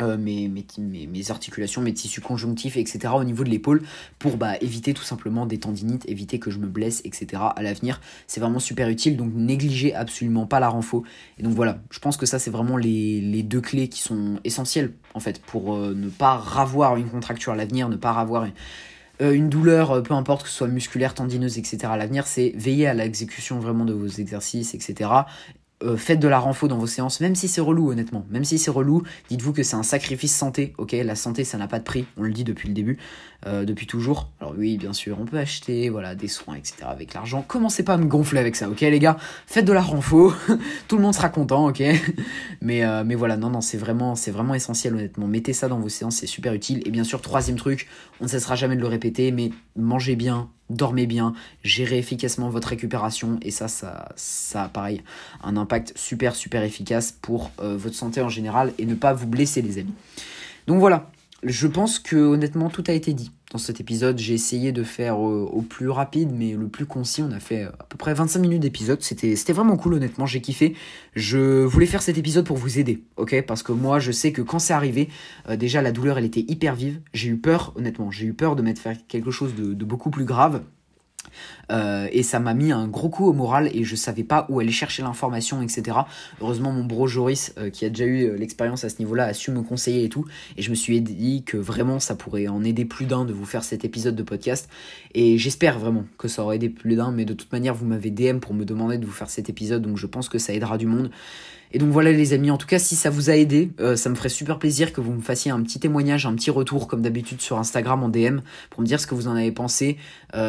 euh, 0.00 0.16
mes, 0.16 1.30
articulations, 1.30 1.82
mes 1.82 1.92
tissus 1.92 2.20
conjonctifs, 2.20 2.76
etc. 2.76 3.12
au 3.14 3.24
niveau 3.24 3.44
de 3.44 3.50
l'épaule 3.50 3.82
pour 4.18 4.36
bah, 4.36 4.56
éviter 4.60 4.94
tout 4.94 5.02
simplement 5.02 5.44
des 5.44 5.58
tendinites, 5.58 6.08
éviter 6.08 6.38
que 6.38 6.50
je 6.50 6.58
me 6.58 6.68
blesse, 6.68 7.02
etc. 7.04 7.42
à 7.54 7.62
l'avenir. 7.62 8.00
C'est 8.26 8.40
vraiment 8.40 8.60
super 8.60 8.88
utile, 8.88 9.16
donc 9.16 9.32
négligez 9.34 9.94
absolument 9.94 10.46
pas 10.46 10.58
la 10.58 10.68
renfo. 10.68 11.04
Et 11.38 11.42
donc 11.42 11.52
voilà, 11.52 11.80
je 11.90 11.98
pense 11.98 12.16
que 12.16 12.24
ça 12.24 12.38
c'est 12.38 12.50
vraiment 12.50 12.76
les, 12.76 13.42
deux 13.42 13.60
clés 13.60 13.88
qui 13.88 14.00
sont 14.00 14.38
essentielles 14.44 14.92
en 15.14 15.20
fait 15.20 15.40
pour 15.42 15.74
euh, 15.74 15.94
ne 15.94 16.08
pas 16.08 16.36
ravoir 16.36 16.96
une 16.96 17.10
contracture 17.10 17.52
à 17.52 17.56
l'avenir, 17.56 17.88
ne 17.88 17.96
pas 17.96 18.12
avoir 18.12 18.44
une, 18.44 18.52
euh, 19.20 19.32
une 19.32 19.50
douleur, 19.50 20.02
peu 20.02 20.14
importe 20.14 20.44
que 20.44 20.48
ce 20.48 20.54
soit 20.54 20.68
musculaire, 20.68 21.14
tendineuse, 21.14 21.58
etc. 21.58 21.78
à 21.84 21.96
l'avenir, 21.96 22.26
c'est 22.26 22.52
veiller 22.56 22.86
à 22.86 22.94
l'exécution 22.94 23.58
vraiment 23.58 23.84
de 23.84 23.92
vos 23.92 24.08
exercices, 24.08 24.74
etc. 24.74 25.10
Euh, 25.82 25.96
faites 25.96 26.20
de 26.20 26.28
la 26.28 26.38
renfo 26.38 26.68
dans 26.68 26.76
vos 26.76 26.86
séances, 26.86 27.20
même 27.20 27.34
si 27.34 27.48
c'est 27.48 27.62
relou 27.62 27.90
honnêtement, 27.90 28.26
même 28.28 28.44
si 28.44 28.58
c'est 28.58 28.70
relou, 28.70 29.02
dites-vous 29.30 29.54
que 29.54 29.62
c'est 29.62 29.76
un 29.76 29.82
sacrifice 29.82 30.36
santé, 30.36 30.74
ok? 30.76 30.92
La 30.92 31.14
santé 31.14 31.42
ça 31.42 31.56
n'a 31.56 31.68
pas 31.68 31.78
de 31.78 31.84
prix, 31.84 32.04
on 32.18 32.22
le 32.22 32.32
dit 32.32 32.44
depuis 32.44 32.68
le 32.68 32.74
début, 32.74 32.98
euh, 33.46 33.64
depuis 33.64 33.86
toujours. 33.86 34.28
Alors 34.40 34.52
oui, 34.58 34.76
bien 34.76 34.92
sûr, 34.92 35.16
on 35.18 35.24
peut 35.24 35.38
acheter 35.38 35.88
voilà 35.88 36.14
des 36.14 36.28
soins, 36.28 36.56
etc. 36.56 36.74
avec 36.82 37.14
l'argent. 37.14 37.42
Commencez 37.48 37.82
pas 37.82 37.94
à 37.94 37.96
me 37.96 38.04
gonfler 38.04 38.40
avec 38.40 38.56
ça, 38.56 38.68
ok 38.68 38.80
les 38.82 38.98
gars? 38.98 39.16
Faites 39.46 39.64
de 39.64 39.72
la 39.72 39.80
renfo, 39.80 40.34
tout 40.88 40.96
le 40.98 41.02
monde 41.02 41.14
sera 41.14 41.30
content, 41.30 41.68
ok? 41.68 41.82
Mais, 42.60 42.84
euh, 42.84 43.04
mais 43.06 43.14
voilà, 43.14 43.38
non, 43.38 43.48
non, 43.48 43.62
c'est 43.62 43.78
vraiment, 43.78 44.14
c'est 44.14 44.30
vraiment 44.30 44.54
essentiel 44.54 44.94
honnêtement. 44.94 45.26
Mettez 45.26 45.54
ça 45.54 45.68
dans 45.68 45.78
vos 45.78 45.88
séances, 45.88 46.16
c'est 46.16 46.26
super 46.26 46.52
utile. 46.52 46.82
Et 46.84 46.90
bien 46.90 47.04
sûr, 47.04 47.22
troisième 47.22 47.56
truc, 47.56 47.88
on 48.20 48.24
ne 48.24 48.28
cessera 48.28 48.54
jamais 48.54 48.76
de 48.76 48.82
le 48.82 48.86
répéter, 48.86 49.32
mais 49.32 49.50
mangez 49.76 50.14
bien, 50.14 50.50
dormez 50.70 51.06
bien, 51.06 51.34
gérez 51.62 51.98
efficacement 51.98 52.48
votre 52.48 52.68
récupération 52.68 53.38
et 53.42 53.50
ça, 53.50 53.68
ça, 53.68 54.08
ça 54.16 54.64
a 54.64 54.68
pareil 54.68 55.02
un 55.42 55.56
impact 55.56 55.92
super 55.96 56.34
super 56.34 56.62
efficace 56.62 57.12
pour 57.20 57.50
euh, 57.60 57.76
votre 57.76 57.94
santé 57.94 58.22
en 58.22 58.28
général 58.28 58.72
et 58.78 58.86
ne 58.86 58.94
pas 58.94 59.12
vous 59.12 59.26
blesser 59.26 59.60
les 59.62 59.78
amis. 59.78 59.94
Donc 60.66 60.78
voilà, 60.78 61.10
je 61.42 61.66
pense 61.66 61.98
que 61.98 62.16
honnêtement 62.16 62.70
tout 62.70 62.84
a 62.86 62.92
été 62.92 63.12
dit 63.12 63.32
dans 63.50 63.58
cet 63.58 63.80
épisode. 63.80 64.18
J'ai 64.18 64.34
essayé 64.34 64.72
de 64.72 64.82
faire 64.82 65.14
euh, 65.16 65.48
au 65.52 65.62
plus 65.62 65.90
rapide 65.90 66.30
mais 66.32 66.54
le 66.54 66.68
plus 66.68 66.86
concis. 66.86 67.22
On 67.22 67.32
a 67.32 67.40
fait 67.40 67.64
euh, 67.64 67.70
à 67.78 67.84
peu 67.84 67.98
près 67.98 68.14
25 68.14 68.40
minutes 68.40 68.60
d'épisode. 68.60 69.02
C'était, 69.02 69.34
vraiment 69.52 69.76
cool 69.76 69.94
honnêtement, 69.94 70.26
j'ai 70.26 70.40
kiffé. 70.40 70.74
Je 71.14 71.64
voulais 71.64 71.86
faire 71.86 72.02
cet 72.02 72.18
épisode 72.18 72.46
pour 72.46 72.56
vous 72.56 72.78
aider, 72.78 73.02
ok? 73.16 73.42
Parce 73.46 73.62
que 73.62 73.72
moi 73.72 73.98
je 73.98 74.12
sais 74.12 74.32
que 74.32 74.42
quand 74.42 74.58
c'est 74.58 74.72
arrivé, 74.72 75.08
déjà 75.56 75.82
la 75.82 75.92
douleur 75.92 76.18
elle 76.18 76.24
était 76.24 76.44
hyper 76.46 76.74
vive. 76.74 77.00
J'ai 77.12 77.28
eu 77.28 77.36
peur 77.36 77.72
honnêtement, 77.76 78.10
j'ai 78.10 78.26
eu 78.26 78.32
peur 78.32 78.54
de 78.56 78.62
mettre 78.62 78.80
faire 78.80 78.96
quelque 79.08 79.30
chose 79.30 79.54
de 79.54 79.84
beaucoup 79.84 80.10
plus 80.10 80.24
grave. 80.24 80.62
Euh, 81.70 82.08
et 82.12 82.22
ça 82.22 82.40
m'a 82.40 82.54
mis 82.54 82.72
un 82.72 82.88
gros 82.88 83.08
coup 83.08 83.26
au 83.26 83.32
moral 83.32 83.70
et 83.72 83.84
je 83.84 83.96
savais 83.96 84.24
pas 84.24 84.46
où 84.48 84.60
aller 84.60 84.72
chercher 84.72 85.02
l'information, 85.02 85.62
etc. 85.62 85.98
Heureusement, 86.40 86.72
mon 86.72 86.84
bro 86.84 87.06
Joris, 87.06 87.52
euh, 87.58 87.70
qui 87.70 87.84
a 87.84 87.88
déjà 87.88 88.04
eu 88.04 88.24
euh, 88.24 88.36
l'expérience 88.36 88.84
à 88.84 88.88
ce 88.88 88.96
niveau-là, 88.98 89.24
a 89.24 89.34
su 89.34 89.50
me 89.50 89.62
conseiller 89.62 90.04
et 90.04 90.08
tout. 90.08 90.26
Et 90.56 90.62
je 90.62 90.70
me 90.70 90.74
suis 90.74 91.00
dit 91.00 91.42
que 91.44 91.56
vraiment 91.56 92.00
ça 92.00 92.14
pourrait 92.14 92.48
en 92.48 92.64
aider 92.64 92.84
plus 92.84 93.06
d'un 93.06 93.24
de 93.24 93.32
vous 93.32 93.44
faire 93.44 93.64
cet 93.64 93.84
épisode 93.84 94.16
de 94.16 94.22
podcast. 94.22 94.68
Et 95.14 95.38
j'espère 95.38 95.78
vraiment 95.78 96.04
que 96.18 96.28
ça 96.28 96.42
aurait 96.42 96.56
aidé 96.56 96.68
plus 96.68 96.96
d'un, 96.96 97.12
mais 97.12 97.24
de 97.24 97.34
toute 97.34 97.52
manière, 97.52 97.74
vous 97.74 97.86
m'avez 97.86 98.10
DM 98.10 98.38
pour 98.38 98.54
me 98.54 98.64
demander 98.64 98.98
de 98.98 99.06
vous 99.06 99.12
faire 99.12 99.30
cet 99.30 99.48
épisode, 99.48 99.82
donc 99.82 99.96
je 99.96 100.06
pense 100.06 100.28
que 100.28 100.38
ça 100.38 100.52
aidera 100.52 100.78
du 100.78 100.86
monde. 100.86 101.10
Et 101.72 101.78
donc 101.78 101.90
voilà 101.90 102.10
les 102.10 102.32
amis, 102.32 102.50
en 102.50 102.56
tout 102.56 102.66
cas 102.66 102.80
si 102.80 102.96
ça 102.96 103.10
vous 103.10 103.30
a 103.30 103.36
aidé, 103.36 103.70
ça 103.94 104.10
me 104.10 104.16
ferait 104.16 104.28
super 104.28 104.58
plaisir 104.58 104.92
que 104.92 105.00
vous 105.00 105.12
me 105.12 105.20
fassiez 105.20 105.52
un 105.52 105.62
petit 105.62 105.78
témoignage, 105.78 106.26
un 106.26 106.34
petit 106.34 106.50
retour 106.50 106.88
comme 106.88 107.00
d'habitude 107.00 107.40
sur 107.40 107.58
Instagram 107.58 108.02
en 108.02 108.08
DM 108.08 108.40
pour 108.70 108.80
me 108.80 108.86
dire 108.86 108.98
ce 108.98 109.06
que 109.06 109.14
vous 109.14 109.28
en 109.28 109.36
avez 109.36 109.52
pensé. 109.52 109.96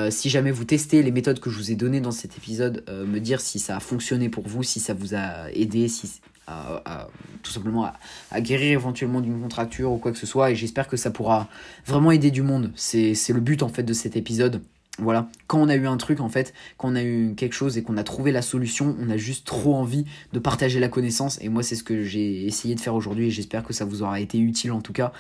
Si 0.10 0.30
jamais 0.32 0.50
vous 0.50 0.66
testez 0.66 1.04
les 1.04 1.11
méthodes 1.12 1.40
que 1.40 1.50
je 1.50 1.58
vous 1.58 1.72
ai 1.72 1.76
données 1.76 2.02
dans 2.02 2.12
cet 2.12 2.38
épisode, 2.38 2.84
euh, 2.90 3.06
me 3.06 3.20
dire 3.20 3.42
si 3.42 3.60
ça 3.60 3.78
a 3.78 3.80
fonctionné 3.80 4.30
pour 4.30 4.48
vous, 4.48 4.64
si 4.64 4.80
ça 4.80 4.94
vous 4.94 5.16
a 5.16 5.52
aidé, 5.52 5.88
si 5.88 6.22
à, 6.48 7.08
tout 7.44 7.52
simplement 7.52 7.86
à, 7.86 7.94
à 8.32 8.42
guérir 8.42 8.74
éventuellement 8.74 9.22
d'une 9.22 9.40
contracture 9.42 9.92
ou 9.92 9.98
quoi 9.98 10.12
que 10.12 10.18
ce 10.18 10.26
soit. 10.26 10.52
Et 10.52 10.56
j'espère 10.56 10.88
que 10.88 10.98
ça 10.98 11.12
pourra 11.12 11.48
vraiment 11.86 12.12
aider 12.12 12.32
du 12.32 12.42
monde. 12.42 12.72
C'est 12.76 13.14
le 13.30 13.40
but 13.40 13.64
en 13.64 13.70
fait 13.70 13.84
de 13.84 13.94
cet 13.94 14.16
épisode. 14.16 14.62
Voilà, 15.00 15.30
quand 15.48 15.60
on 15.60 15.70
a 15.70 15.76
eu 15.76 15.88
un 15.88 15.98
truc 15.98 16.20
en 16.20 16.30
fait, 16.30 16.54
quand 16.78 16.92
on 16.92 16.96
a 16.96 17.04
eu 17.04 17.34
quelque 17.36 17.54
chose 17.54 17.78
et 17.78 17.82
qu'on 17.82 17.98
a 17.98 18.04
trouvé 18.04 18.32
la 18.32 18.42
solution, 18.42 18.96
on 19.00 19.10
a 19.10 19.18
juste 19.18 19.48
trop 19.48 19.76
envie 19.76 20.06
de 20.34 20.40
partager 20.40 20.80
la 20.80 20.90
connaissance 20.90 21.40
et 21.42 21.48
moi 21.48 21.64
c'est 21.64 21.76
ce 21.76 21.84
que 21.84 22.04
j'ai 22.04 22.46
essayé 22.46 22.76
de 22.76 22.80
faire 22.80 22.94
aujourd'hui 22.94 23.28
et 23.28 23.32
j'espère 23.32 23.64
que 23.64 23.72
ça 23.72 23.86
vous 23.86 24.04
aura 24.04 24.20
été 24.20 24.38
utile 24.38 24.74
en 24.74 24.82
tout 24.82 24.94
cas. 24.94 25.14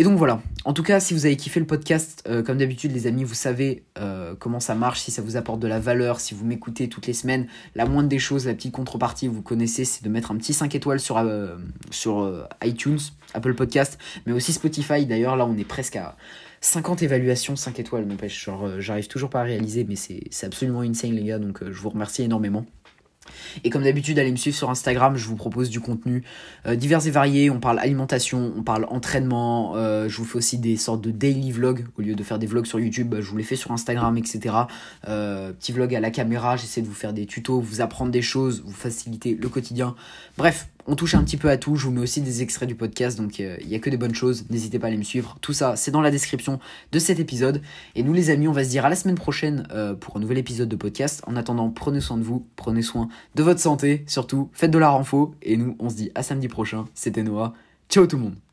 Et 0.00 0.04
donc 0.04 0.16
voilà, 0.16 0.40
en 0.64 0.72
tout 0.72 0.84
cas 0.84 1.00
si 1.00 1.12
vous 1.12 1.26
avez 1.26 1.36
kiffé 1.36 1.58
le 1.58 1.66
podcast, 1.66 2.22
euh, 2.28 2.40
comme 2.44 2.58
d'habitude 2.58 2.92
les 2.92 3.08
amis, 3.08 3.24
vous 3.24 3.34
savez 3.34 3.82
euh, 3.98 4.36
comment 4.38 4.60
ça 4.60 4.76
marche, 4.76 5.00
si 5.00 5.10
ça 5.10 5.22
vous 5.22 5.36
apporte 5.36 5.58
de 5.58 5.66
la 5.66 5.80
valeur, 5.80 6.20
si 6.20 6.34
vous 6.34 6.44
m'écoutez 6.46 6.88
toutes 6.88 7.08
les 7.08 7.12
semaines, 7.12 7.48
la 7.74 7.84
moindre 7.84 8.08
des 8.08 8.20
choses, 8.20 8.46
la 8.46 8.54
petite 8.54 8.70
contrepartie, 8.70 9.26
vous 9.26 9.42
connaissez, 9.42 9.84
c'est 9.84 10.04
de 10.04 10.08
mettre 10.08 10.30
un 10.30 10.36
petit 10.36 10.54
5 10.54 10.72
étoiles 10.76 11.00
sur, 11.00 11.18
euh, 11.18 11.56
sur 11.90 12.46
iTunes, 12.62 13.00
Apple 13.34 13.54
Podcast, 13.54 13.98
mais 14.24 14.32
aussi 14.32 14.52
Spotify 14.52 15.04
d'ailleurs, 15.04 15.34
là 15.34 15.44
on 15.44 15.58
est 15.58 15.64
presque 15.64 15.96
à 15.96 16.16
50 16.60 17.02
évaluations, 17.02 17.56
5 17.56 17.80
étoiles, 17.80 18.06
n'empêche. 18.06 18.44
Genre, 18.44 18.80
j'arrive 18.80 19.08
toujours 19.08 19.30
pas 19.30 19.40
à 19.40 19.44
réaliser, 19.44 19.84
mais 19.84 19.96
c'est 19.96 20.46
absolument 20.46 20.82
insane, 20.82 21.12
les 21.12 21.22
gars. 21.22 21.38
Donc, 21.38 21.62
je 21.62 21.80
vous 21.80 21.90
remercie 21.90 22.22
énormément. 22.22 22.66
Et 23.64 23.70
comme 23.70 23.84
d'habitude, 23.84 24.18
allez 24.18 24.30
me 24.30 24.36
suivre 24.36 24.56
sur 24.56 24.70
Instagram, 24.70 25.16
je 25.16 25.26
vous 25.26 25.36
propose 25.36 25.70
du 25.70 25.80
contenu 25.80 26.22
euh, 26.66 26.76
divers 26.76 27.06
et 27.06 27.10
varié. 27.10 27.50
On 27.50 27.60
parle 27.60 27.78
alimentation, 27.78 28.52
on 28.56 28.62
parle 28.62 28.86
entraînement. 28.90 29.74
je 29.76 30.16
vous 30.16 30.24
fais 30.24 30.38
aussi 30.38 30.58
des 30.58 30.76
sortes 30.76 31.00
de 31.00 31.10
daily 31.10 31.52
vlogs. 31.52 31.86
Au 31.98 32.02
lieu 32.02 32.14
de 32.14 32.22
faire 32.22 32.38
des 32.38 32.46
vlogs 32.46 32.66
sur 32.66 32.80
YouTube, 32.80 33.08
bah, 33.08 33.20
je 33.20 33.30
vous 33.30 33.36
les 33.36 33.44
fais 33.44 33.56
sur 33.56 33.72
Instagram, 33.72 34.16
etc. 34.16 34.54
petit 35.02 35.72
vlog 35.72 35.94
à 35.94 36.00
la 36.00 36.10
caméra, 36.10 36.56
j'essaie 36.56 36.82
de 36.82 36.86
vous 36.86 36.94
faire 36.94 37.12
des 37.12 37.26
tutos, 37.26 37.60
vous 37.60 37.80
apprendre 37.80 38.10
des 38.10 38.22
choses, 38.22 38.62
vous 38.64 38.72
faciliter 38.72 39.34
le 39.40 39.48
quotidien. 39.48 39.94
Bref, 40.36 40.68
on 40.88 40.96
touche 40.96 41.14
un 41.14 41.22
petit 41.22 41.36
peu 41.36 41.50
à 41.50 41.56
tout. 41.56 41.76
Je 41.76 41.84
vous 41.84 41.92
mets 41.92 42.00
aussi 42.00 42.22
des 42.22 42.42
extraits 42.42 42.68
du 42.68 42.74
podcast, 42.74 43.18
donc 43.18 43.38
euh, 43.38 43.56
il 43.60 43.68
n'y 43.68 43.74
a 43.74 43.78
que 43.78 43.90
des 43.90 43.98
bonnes 43.98 44.14
choses. 44.14 44.46
N'hésitez 44.50 44.78
pas 44.78 44.86
à 44.86 44.88
aller 44.88 44.96
me 44.96 45.04
suivre. 45.04 45.36
Tout 45.40 45.52
ça, 45.52 45.76
c'est 45.76 45.90
dans 45.90 46.00
la 46.00 46.10
description 46.10 46.58
de 46.90 46.98
cet 46.98 47.20
épisode. 47.20 47.60
Et 47.94 48.02
nous, 48.02 48.14
les 48.14 48.30
amis, 48.30 48.48
on 48.48 48.52
va 48.52 48.64
se 48.64 48.70
dire 48.70 48.86
à 48.86 48.88
la 48.88 48.96
semaine 48.96 49.14
prochaine 49.14 49.68
euh, 49.70 49.94
pour 49.94 50.16
un 50.16 50.20
nouvel 50.20 50.38
épisode 50.38 50.68
de 50.68 50.76
podcast. 50.76 51.22
En 51.26 51.36
attendant, 51.36 51.68
prenez 51.68 52.00
soin 52.00 52.16
de 52.16 52.22
vous, 52.22 52.46
prenez 52.56 52.82
soin 52.82 53.08
de 53.34 53.42
votre 53.42 53.60
santé, 53.60 54.04
surtout, 54.06 54.48
faites 54.52 54.70
de 54.70 54.78
la 54.78 54.88
renfo. 54.88 55.34
Et 55.42 55.58
nous, 55.58 55.76
on 55.78 55.90
se 55.90 55.96
dit 55.96 56.10
à 56.14 56.22
samedi 56.22 56.48
prochain. 56.48 56.86
C'était 56.94 57.22
Noah. 57.22 57.52
Ciao 57.90 58.06
tout 58.06 58.16
le 58.16 58.22
monde 58.22 58.47